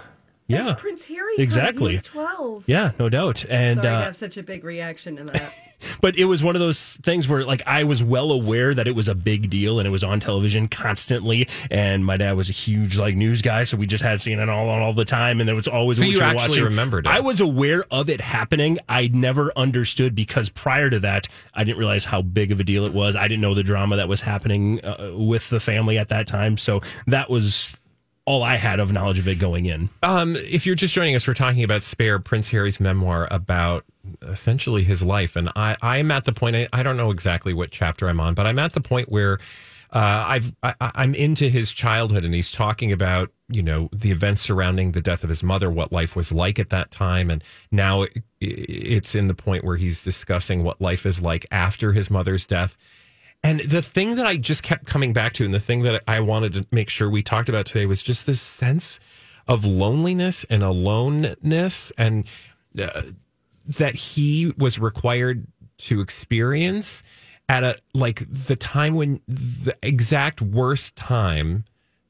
[0.55, 1.35] as yeah, Prince Harry.
[1.39, 1.93] Exactly.
[1.93, 2.65] He was 12.
[2.67, 3.45] yeah, no doubt.
[3.49, 5.55] And Sorry to uh, have such a big reaction to that.
[6.01, 8.95] but it was one of those things where like I was well aware that it
[8.95, 11.49] was a big deal and it was on television constantly.
[11.71, 14.69] And my dad was a huge like news guy, so we just had CNN all
[14.69, 16.65] on all the time, and there was always So what you were actually watching.
[16.65, 17.11] remembered it.
[17.11, 18.79] I was aware of it happening.
[18.89, 22.85] I never understood because prior to that, I didn't realize how big of a deal
[22.85, 23.17] it was.
[23.17, 26.57] I didn't know the drama that was happening uh, with the family at that time.
[26.57, 27.77] So that was
[28.25, 29.91] all I had of knowledge of it going in.
[30.03, 33.85] Um, if you're just joining us, we're talking about Spare, Prince Harry's memoir about
[34.23, 35.35] essentially his life.
[35.37, 38.35] And I, I'm at the point, I, I don't know exactly what chapter I'm on,
[38.35, 39.39] but I'm at the point where
[39.93, 44.41] uh, I've, I, I'm into his childhood and he's talking about, you know, the events
[44.41, 47.29] surrounding the death of his mother, what life was like at that time.
[47.29, 51.93] And now it, it's in the point where he's discussing what life is like after
[51.93, 52.79] his mother's death.
[53.45, 56.21] And the thing that I just kept coming back to, and the thing that I
[56.21, 59.01] wanted to make sure we talked about today was just this sense
[59.49, 62.25] of loneliness and aloneness, and
[62.81, 63.03] uh,
[63.67, 65.47] that he was required
[65.79, 67.03] to experience
[67.49, 71.65] at a like the time when the exact worst time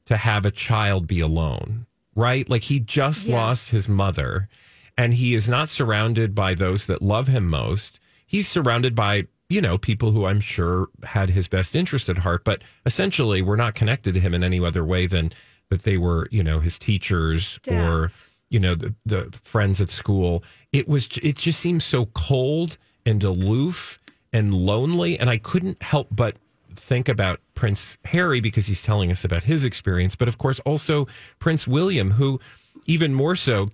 [0.05, 2.47] to have a child be alone, right?
[2.47, 3.33] Like he just Yes.
[3.33, 4.47] lost his mother,
[4.95, 7.99] and he is not surrounded by those that love him most.
[8.25, 12.43] He's surrounded by you know people who I'm sure had his best interest at heart,
[12.43, 15.31] but essentially we're not connected to him in any other way than
[15.69, 18.11] that they were you know his teachers or
[18.49, 20.43] you know the the friends at school.
[20.71, 23.99] It was it just seems so cold and aloof
[24.31, 26.37] and lonely, and I couldn't help but
[26.75, 31.07] think about Prince Harry because he's telling us about his experience, but of course also
[31.39, 32.39] Prince William, who
[32.85, 33.69] even more so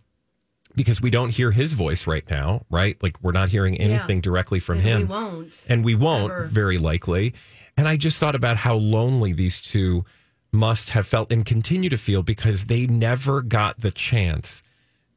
[0.76, 3.02] because we don't hear his voice right now, right?
[3.02, 5.02] Like we're not hearing anything directly from him.
[5.02, 5.66] And we won't.
[5.70, 7.34] And we won't, very likely.
[7.76, 10.06] And I just thought about how lonely these two
[10.52, 14.64] must have felt and continue to feel because they never got the chance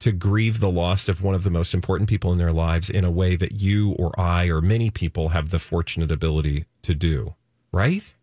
[0.00, 3.04] to grieve the loss of one of the most important people in their lives in
[3.04, 7.34] a way that you or I or many people have the fortunate ability to do,
[7.72, 8.14] right?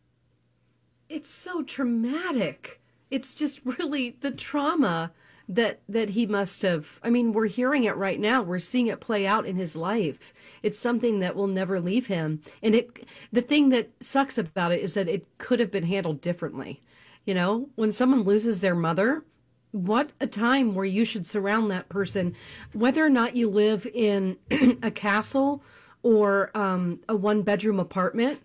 [1.10, 2.80] it's so traumatic.
[3.10, 5.12] It's just really the trauma
[5.50, 7.00] that that he must have.
[7.04, 8.44] I mean, we're hearing it right now.
[8.44, 10.32] We're seeing it play out in his life.
[10.62, 12.42] It's something that will never leave him.
[12.62, 16.22] And it the thing that sucks about it is that it could have been handled
[16.22, 16.82] differently.
[17.26, 19.24] You know, when someone loses their mother,
[19.72, 22.36] what a time where you should surround that person,
[22.74, 24.38] whether or not you live in
[24.84, 25.64] a castle
[26.04, 28.40] or um, a one bedroom apartment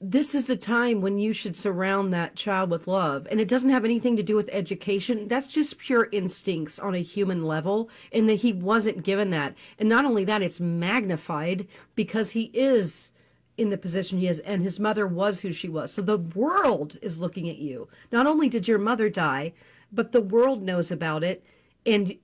[0.00, 3.26] this is the time when you should surround that child with love.
[3.30, 5.26] And it doesn't have anything to do with education.
[5.26, 7.90] That's just pure instincts on a human level.
[8.12, 9.54] And that he wasn't given that.
[9.78, 13.12] And not only that, it's magnified because he is
[13.56, 15.92] in the position he is and his mother was who she was.
[15.92, 17.88] So the world is looking at you.
[18.12, 19.52] Not only did your mother die,
[19.90, 21.44] but the world knows about it.
[21.84, 22.16] And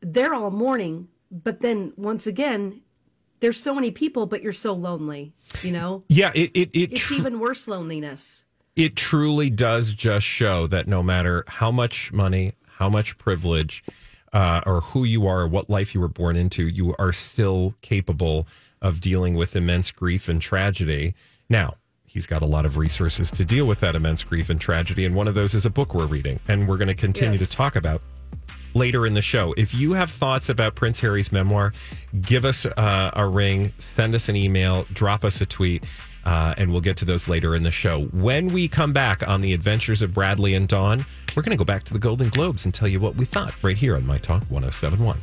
[0.00, 1.08] they're all mourning.
[1.32, 2.82] But then once again,
[3.40, 5.32] there's so many people, but you're so lonely,
[5.62, 6.02] you know?
[6.08, 8.44] Yeah, it it it, It's tr- even worse loneliness.
[8.76, 13.82] it truly does just show that no matter how much money, how much privilege,
[14.32, 18.46] uh, or who you are, what life you were born into, you are still capable
[18.80, 21.14] of dealing with immense grief and tragedy.
[21.48, 21.74] Now,
[22.06, 25.14] he's got a lot of resources to deal with that immense grief and tragedy, and
[25.14, 27.48] one of those is a book we're reading, and we're going to continue Yes.
[27.50, 28.02] to talk about
[28.74, 29.54] later in the show.
[29.56, 31.72] If you have thoughts about Prince Harry's memoir,
[32.20, 35.84] give us uh, a ring, send us an email, drop us a tweet.
[36.22, 38.02] Uh, and we'll get to those later in the show.
[38.12, 41.64] When we come back on the adventures of Bradley and Dawn, we're going to go
[41.64, 44.18] back to the Golden Globes and tell you what we thought right here on My
[44.18, 45.18] Talk 1071.